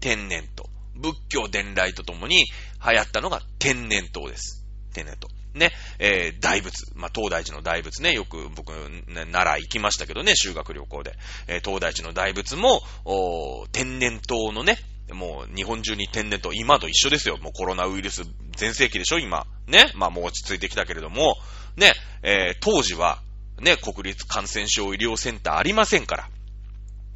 [0.00, 0.64] 天然痘。
[0.94, 2.44] 仏教伝来とともに
[2.84, 4.64] 流行ったのが天然痘です。
[4.92, 5.28] 天然痘。
[5.54, 6.86] ね、えー、大仏。
[6.94, 11.14] まあ、東大寺の大仏ね、よく僕、ね、奈良行きましたけどね、修学旅行で。
[11.48, 14.78] えー、東大寺の大仏も、お天然痘のね、
[15.12, 17.36] もう日本中に天然と、今と一緒ですよ。
[17.38, 18.22] もうコロナウイルス
[18.56, 19.46] 全盛期でしょ、今。
[19.66, 19.90] ね。
[19.94, 21.36] まあもう落ち着いてきたけれども、
[21.76, 21.92] ね、
[22.22, 23.20] えー、当時は、
[23.60, 26.28] ね、国立感染症医療センターありませんから。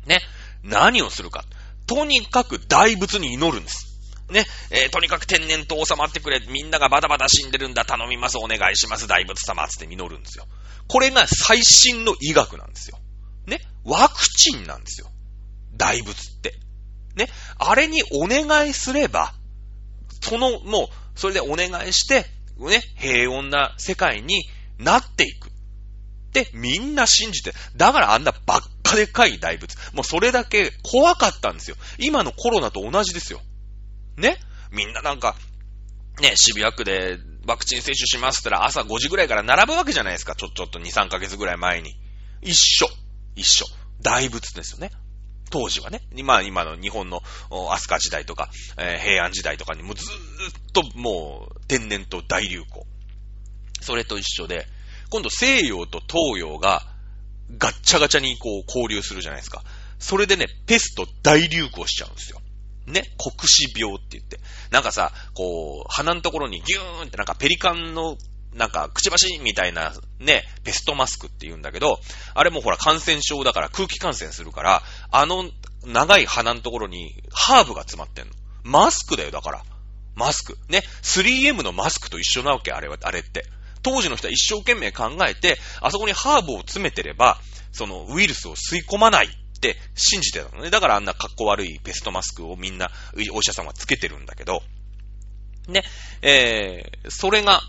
[0.07, 0.21] ね。
[0.63, 1.45] 何をするか。
[1.87, 3.94] とにかく大仏に祈るんです。
[4.31, 6.41] ね、えー、とにかく天然と収まってくれ。
[6.49, 7.85] みんながバタバタ死んでるんだ。
[7.85, 8.39] 頼みます。
[8.39, 9.07] お願いします。
[9.07, 9.69] 大仏様。
[9.69, 10.47] つって祈るんですよ。
[10.89, 12.99] これが最新の医学なんですよ。
[13.47, 13.61] ね。
[13.85, 15.11] ワクチンなんですよ。
[15.77, 16.55] 大仏って。
[17.17, 17.29] ね。
[17.59, 19.35] あれにお願いすれば、
[20.23, 22.27] その、もう、それでお願いして、
[22.59, 24.45] ね、平穏な世界に
[24.79, 25.51] なっていく。
[26.33, 29.77] で、みんな信じて、だからあんなばっかでかい大仏。
[29.95, 31.77] もうそれだけ怖かったんですよ。
[31.99, 33.41] 今のコロナと同じですよ。
[34.17, 34.39] ね
[34.71, 35.37] みんななんか、
[36.21, 40.35] ね、渋谷区でワクチン接種しますったら朝5時ぐらいから並ぶわけじゃないですか。
[40.35, 41.95] ちょ、ちょっと2、3ヶ月ぐらい前に。
[42.41, 42.89] 一緒。
[43.37, 43.67] 一緒。
[44.01, 44.91] 大仏ですよね。
[45.51, 46.01] 当時はね。
[46.15, 52.87] 今、今の日本の飛鳥時代とか、えー、平安時代とかにもずーっともう天然と大流行。
[53.81, 54.67] それと一緒で、
[55.11, 56.83] 今度西洋と東洋が
[57.59, 59.63] ガッチャガチャにこう交流するじゃないですか。
[59.99, 62.41] それでね、ペスト大流行しちゃうんですよ。
[62.87, 64.39] ね、国死病って言って。
[64.71, 68.17] なんかさ、こう、鼻のところにギューンってなんかペリカンの、
[68.55, 71.99] なんか、くちばしみたいな、ね、ペストマスクって言うんだけど、
[72.35, 75.51] あれもほら感染症だから空気感染するから、あの
[75.87, 78.33] 長い鼻のところにハーブが詰まってんの。
[78.63, 79.63] マスクだよ、だから。
[80.15, 80.57] マスク。
[80.69, 83.45] ね、3M のマスクと一緒なわけ、あれは、あれって。
[83.83, 87.39] 当時の人は一生懸命考えて、あそこにハーブを詰めてれば、
[87.73, 90.71] そのウイルスを吸い込まないって信じてたのね。
[90.71, 92.91] だからあんな格好悪いペストマスクをみんな、
[93.33, 94.63] お医者さんはつけてるんだけど、
[95.69, 95.83] ね、
[96.23, 97.63] えー、それが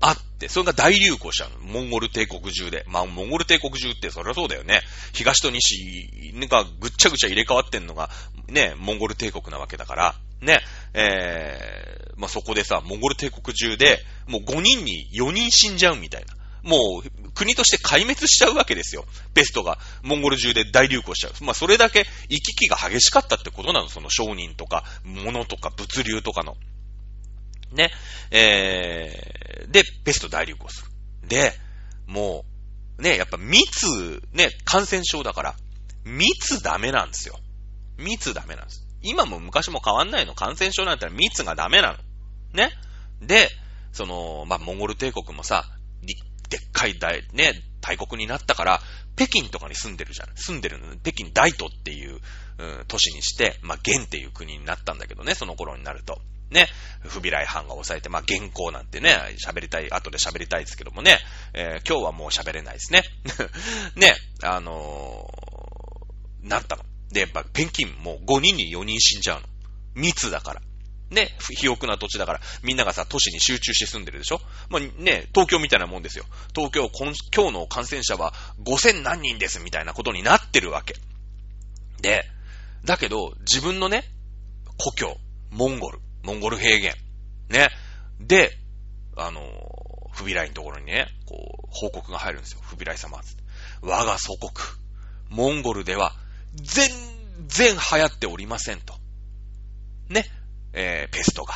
[0.00, 1.58] あって、それが大流行しちゃうの。
[1.72, 2.84] モンゴル帝国中で。
[2.88, 4.80] まあ、モンゴル帝国中ってそりゃそうだよね。
[5.12, 8.10] 東と西がぐっちゃぐちゃ入れ替わってんのが、
[8.48, 10.60] ね、モンゴル帝国なわけだから、ね、
[10.94, 16.34] えー、まあ、そこでさ、モンゴル帝国中で、もう5人に4人死んじゃうみたいな。
[16.62, 19.04] もう、国として壊滅しちゃうわけですよ。
[19.34, 21.44] ペストが、モンゴル中で大流行しちゃう。
[21.44, 23.88] まあ、それだけ行き来が激しかったってことなの。
[23.88, 26.56] その商人とか、物とか物流とかの。
[27.72, 27.90] ね。
[28.30, 31.28] えー、で、ペスト大流行する。
[31.28, 31.52] で、
[32.06, 32.44] も
[32.98, 35.56] う、ね、やっぱ密、ね、感染症だから、
[36.04, 37.38] 密ダメなんですよ。
[37.98, 38.86] 密ダメなんです。
[39.02, 40.34] 今も昔も変わんないの。
[40.34, 41.98] 感染症なんて密がダメなの。
[42.54, 42.70] ね。
[43.20, 43.48] で、
[43.92, 45.64] その、まあ、モンゴル帝国もさ、
[46.52, 48.82] でっかい大、ね、大国になったから、
[49.16, 50.28] 北京とかに住んでるじゃん。
[50.36, 52.20] 住んでるの、北京大都っていう、
[52.58, 56.20] うん、都市にして、まあ、元っていう国になったんだけどね、その頃になると。
[56.50, 56.66] ね、
[57.00, 61.18] 不備来藩が抑えて、まあ、原稿なんてね、喋りたい、後で喋りたいですけどもね、
[61.54, 63.02] えー、今日はもう喋れないですね。
[63.96, 66.84] ね、あのー、なったの。
[67.10, 69.48] で、やっぱ、ペンキンもう5人に4人死んじゃうの。
[69.94, 70.62] 密だから。
[71.12, 74.40] ね、肥沃な土地だから、みんながさ、都市に集中して住んでるでしょ？
[74.70, 76.24] まあ、ね、東京みたいなもんですよ。
[76.54, 77.12] 東京、今
[77.46, 78.32] 日の感染者は
[78.64, 80.94] 5000何人ですみたいなことになってるわけ。
[82.00, 82.24] で、
[82.84, 84.04] だけど、自分のね、
[84.78, 85.16] 故郷、
[85.50, 86.94] モンゴル、モンゴル平原、
[87.48, 87.68] ね、
[88.18, 88.58] で、
[89.16, 89.42] あの、
[90.12, 92.60] 不備来のところにね、こう、報告が入るんですよ。
[92.62, 93.20] 不備来様。
[93.82, 94.50] 我が祖国、
[95.28, 96.14] モンゴルでは、
[96.54, 96.88] 全
[97.46, 98.94] 然流行っておりませんと。
[100.08, 100.26] ね。
[100.72, 101.54] えー、ペストが。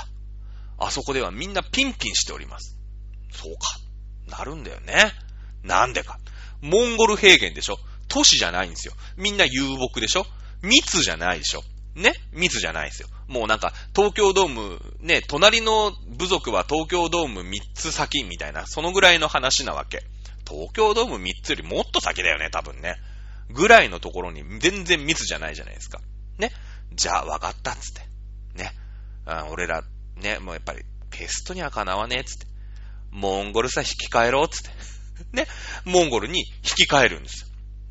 [0.78, 2.76] あそこではみんなピンピンしております。
[3.32, 4.38] そうか。
[4.38, 5.12] なるんだよね。
[5.62, 6.18] なんでか。
[6.60, 8.94] モンゴル平原でしょ都市じゃないんですよ。
[9.16, 10.26] みんな遊牧でしょ
[10.62, 11.62] 密じゃないでしょ
[11.94, 12.12] ね？
[12.32, 13.08] 密じゃないですよ。
[13.26, 20.02] もうなんか、東京ドーム、ね、隣の部族は東京ドーム3つ先みたいな、そのぐらいの話なわけ。
[20.48, 22.96] 東京ドーム3つよりもっと先だよね、多分ね。
[23.50, 26.00] ぐらいのところに全然密じゃないじゃないですか。
[26.38, 26.52] ね？
[26.92, 28.02] じゃあ、わかったっつって。
[29.26, 29.82] あ俺ら、
[30.16, 32.46] ね、もうやっぱり、ペストにはかなわねえ、つって。
[33.10, 34.70] モンゴルさ、引き換えろ、つって。
[35.32, 35.46] ね、
[35.84, 37.48] モンゴルに引き換えるんですよ。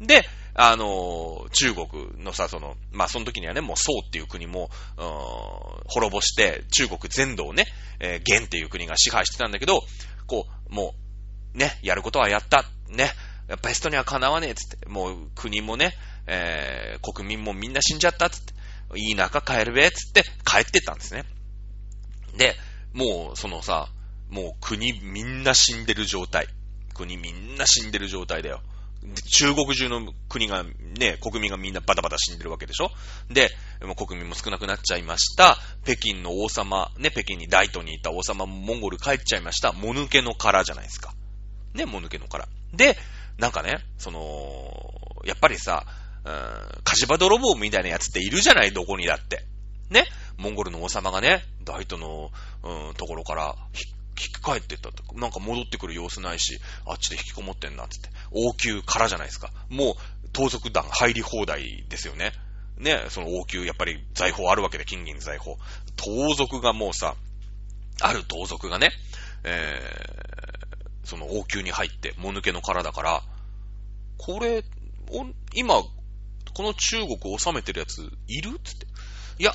[0.07, 7.65] で、あのー、中国のさ、その、まあ、その時にはね、もう宋っていう国も、滅ぼして、中国全土をね、
[7.99, 9.83] えー、元っていう国が支配してたんだけど、
[10.27, 10.95] こう、も
[11.53, 12.65] う、ね、やることはやった。
[12.89, 13.11] ね、
[13.61, 14.87] ペストにはかなわねえ、つって。
[14.87, 15.93] もう、国もね、
[16.27, 18.53] えー、国民もみんな死んじゃった、つって。
[18.95, 21.25] いい中帰るべ、つって帰ってったんですね。
[22.37, 22.55] で、
[22.93, 23.89] もう、そのさ、
[24.29, 26.47] もう国みんな死んでる状態。
[26.93, 28.61] 国みんな死んでる状態だよ。
[29.29, 32.89] 中国中の国が、ね、国民がみんなバタバタ死んでるわけでしょ
[33.29, 33.49] で、
[33.83, 35.57] もう国民も少なくなっちゃいました。
[35.83, 39.73] 北京の王様、ね、北京に大都にいた王様もモンゴル帰っちゃいました。
[39.73, 41.13] もぬけの殻じゃないですか。
[41.73, 42.47] ね、もぬけの殻。
[42.73, 42.97] で、
[43.37, 45.85] なんかね、その、やっぱりさ、
[46.25, 49.45] うん、火事場泥棒みたいなやつっているじゃない、どこにだって。
[49.89, 50.05] ね、
[50.37, 52.31] モンゴルの王様がね、大都の、
[52.63, 58.09] うん、ところから引き返ってったって、なんか戻ってくる様子ないし、あっちで引きこもってんな、つって。
[58.31, 59.51] 王宮からじゃないですか。
[59.69, 62.31] もう、盗賊団入り放題ですよね。
[62.77, 65.57] ね、その王宮、やっぱり財宝あるわけで、金銀財宝。
[65.95, 67.15] 盗賊がもうさ、
[68.01, 68.91] ある盗賊がね、
[69.43, 73.23] えー、その王宮に入って、もぬけの殻だから、
[74.17, 74.63] これ、
[75.53, 75.83] 今、
[76.55, 78.57] この中国を治めてるやつ、いる？
[78.63, 78.87] つって。
[79.39, 79.51] いや、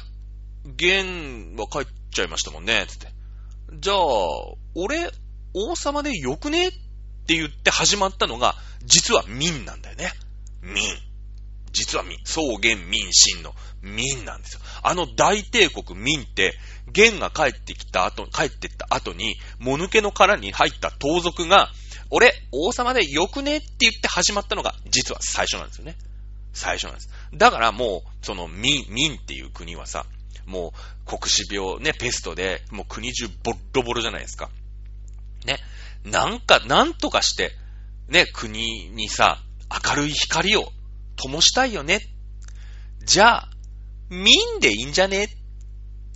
[0.65, 3.09] 元は帰っちゃいましたもんね、つって。
[3.81, 3.97] じゃあ、
[4.75, 5.11] 俺、
[5.55, 6.69] 王様でよくね？
[6.69, 6.71] っ
[7.27, 10.13] て言って始まったのが、実は民なんだよね。
[10.63, 10.85] 民。
[11.73, 12.19] 実は民。
[12.25, 14.61] 草原民心の民なんですよ。
[14.83, 16.55] あの大帝国民って、
[16.93, 21.71] 元が帰ってきた後、帰ってった後に、もぬけの殻に入った盗賊が、
[22.11, 23.57] 俺、王様でよくね？
[23.57, 25.97] って言って始まったのが、実は最初なんですよね。
[26.53, 27.11] 最初なんです。
[27.35, 30.07] だからもう、その民、民っていう国はさ、
[30.47, 30.73] も
[31.07, 34.51] う国死病、ね、ペストで、もう国中ボッロボロじゃないですか。
[35.45, 35.59] ね。
[36.05, 37.53] なんか、なんとかして、
[38.09, 39.43] ね、国にさ、
[39.87, 40.73] 明るい光を
[41.17, 42.01] 灯したいよね。
[43.05, 43.51] じゃあ、
[44.09, 45.29] 民でいいんじゃねっ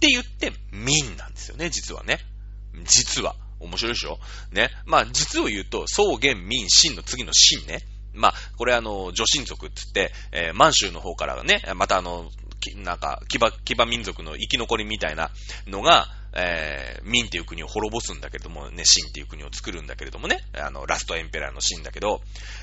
[0.00, 2.18] て言って、民なんですよね、実はね。
[2.84, 3.36] 実は。
[3.60, 4.18] 面白いでしょ
[4.52, 4.70] ね。
[4.84, 7.80] まあ、実を言うと、草原民真の次の真ね。
[8.14, 12.30] まあ、これあの、女神族って言って、えー、満州の方からね、またあの、
[12.76, 15.30] なんか、騎馬、騎馬民族の生き残りみたいな
[15.66, 16.06] のが、
[16.36, 22.22] えー、民っていう国を滅ぼすんだけれどもね、秦っていう国を作るんだけれどもね、あの、ラストエンペラーの秦だけど、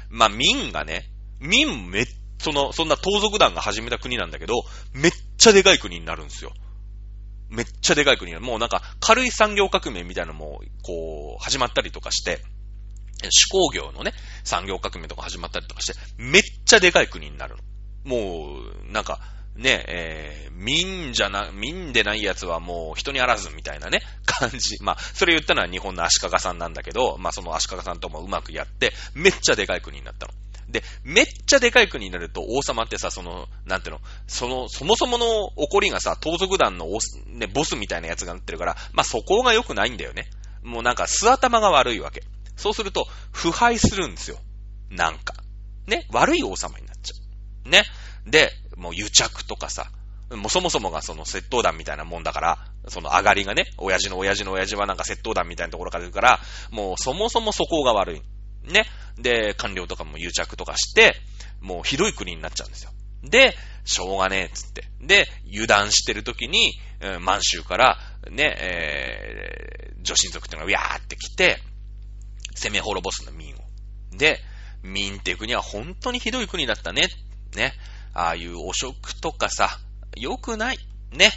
[0.10, 2.06] まあ、民がね、民め、
[2.40, 6.52] その、そんな盗賊団が始めた国なんだけど、めっちゃでかい国になるんですよ。
[7.50, 8.46] めっちゃでかい国になる。
[8.46, 12.42] もうなんか、軽い産業革命みたいなのも、こう、始まったりとかして、
[13.30, 14.14] 手工業のね、
[14.44, 17.62] 産業革命とか始まったりとかして、めっちゃでかい国になるの。
[18.04, 19.20] もう、なんか、
[19.56, 24.82] ね、えー、民じゃな、民でないやつはもう人にあらずみたいなね、感じ。
[24.82, 30.34] まあ、それ言ったのは日本の足利さんなんだけど、まあその足利さんともうまくやって、めっちゃでかい国になったの。
[30.70, 36.88] で、めっちゃでかい国になると王様ってさ、その、なんていうの、その、そもそもの起こりがさ、盗賊団の
[37.28, 40.30] ね、ボスみたいなやつがなってるから、まあそこが良くないんだよね。
[40.64, 42.24] もうなんか素頭が悪いわけ。
[42.56, 44.38] そうすると、腐敗するんですよ。
[44.90, 45.34] なんか。
[45.88, 47.14] ね、悪い王様になっちゃ
[47.66, 47.70] う。
[47.70, 47.84] ね。
[48.26, 49.92] で、もう癒着とかさ、
[50.30, 56.40] もうそもそもがその窃盗団みたいなもんだから、その上がりがね、親父の親父の親父はなんか窃盗団みたいなところから出るから、
[56.72, 58.22] もうそもそも素行が悪い。
[58.72, 58.86] ね。
[59.18, 61.16] で、官僚とかも癒着とかして、
[61.60, 62.92] もうひどい国になっちゃうんですよ。
[63.24, 64.86] で、しょうがねえっ、つって。
[65.02, 66.74] で、油断してる時に、
[67.20, 67.98] 満州から、
[68.30, 71.60] ね、えー、女神族っていうのがウィーって来て、
[72.56, 73.58] 攻め滅ぼすの、民を。
[74.18, 74.40] で、
[74.84, 77.08] 民っていう国は本当にひどい国だったね。
[77.56, 77.74] ね。
[78.14, 79.80] ああいう汚職とかさ、
[80.16, 80.80] 良くない。
[81.12, 81.32] ね。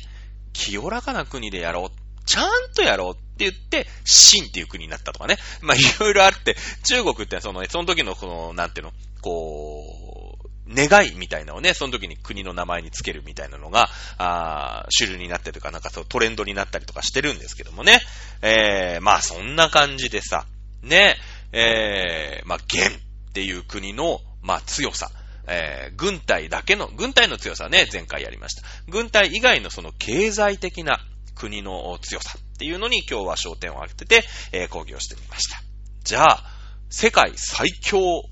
[0.52, 2.24] 清らかな国でやろう。
[2.26, 5.36] ちゃんとやろうって言って、秦っていう国になったとかね。
[5.60, 18.00] まあ、いろいろあって、中国ってその、ね、その時のこの、なんていうの、こう、願いみたいなのをね、その時に国の名前につけるみたいなのが、ああ主流になってるか、なんかそうトレンドになったりとかしてるんですけどもね。
[18.40, 20.46] えー、まあそんな感じでさ、
[20.84, 21.16] ね、
[21.52, 25.10] えー、まあ、元っていう国の、まあ強さ。
[25.46, 28.62] えー、軍隊だけの、軍隊の強さね、前回やりました。
[28.88, 31.00] 軍隊以外のその経済的な
[31.34, 35.62] 国の強さっていうのに今日は焦点を当てて、えー、講義をしてみました。
[36.02, 36.44] じゃあ、
[36.88, 38.22] 世界最強、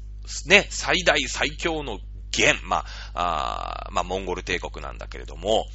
[0.47, 1.99] ね、最大最強の
[2.31, 2.85] 元、ま
[3.15, 5.67] あ、あまあ、モンゴル帝国なんだけれども、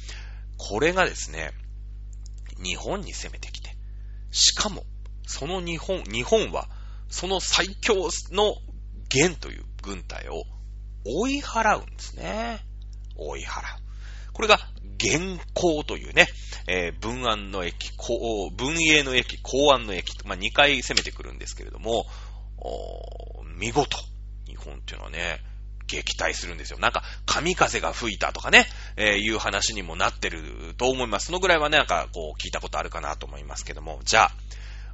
[0.56, 1.52] これがですね、
[2.62, 3.76] 日本に攻めてきて、
[4.32, 4.84] しかも、
[5.28, 6.68] その日本、日本は、
[7.10, 8.56] その最強の
[9.14, 10.44] 元という軍隊を
[11.04, 12.64] 追い払うんですね。
[13.16, 13.80] 追い払う。
[14.32, 14.58] これが、
[14.98, 16.26] 元寇というね、
[16.66, 17.92] えー、文安の駅、
[18.56, 22.06] 文英の駅、公安の駅、まあ、2回攻めてくるんですけれども、
[23.58, 23.98] 見事、
[24.46, 25.40] 日本っていうのはね、
[25.88, 26.78] 撃退するんですよ。
[26.78, 28.66] なんか、神風が吹いたとかね、
[28.96, 31.26] えー、いう話にもなってると思います。
[31.26, 34.32] そのぐらいはね、なんか、こう、聞いたことあるかなと思いますけども、じゃあ、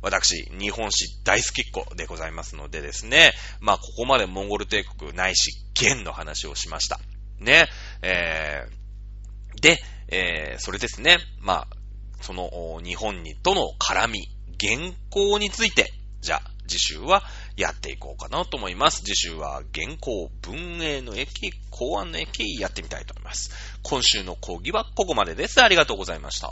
[0.05, 7.01] 私、日本史大好きっ子でございますのでですね、まあ、ここまでモンゴル帝国ないし、元の話をしました。
[7.41, 7.67] ね、
[8.03, 9.79] えー、で、
[10.09, 11.67] えー、それですね、まあ、
[12.21, 12.51] その、
[12.85, 14.29] 日本にとの絡み、
[14.61, 15.91] 原稿について、
[16.21, 17.23] じゃあ、次週は
[17.57, 19.03] やっていこうかなと思います。
[19.05, 23.79] 次週は原稿、文英の駅、公安の駅やってみたいと思います。
[23.83, 25.63] 今週の講義はここまでです。
[25.63, 26.49] ありがとうございました。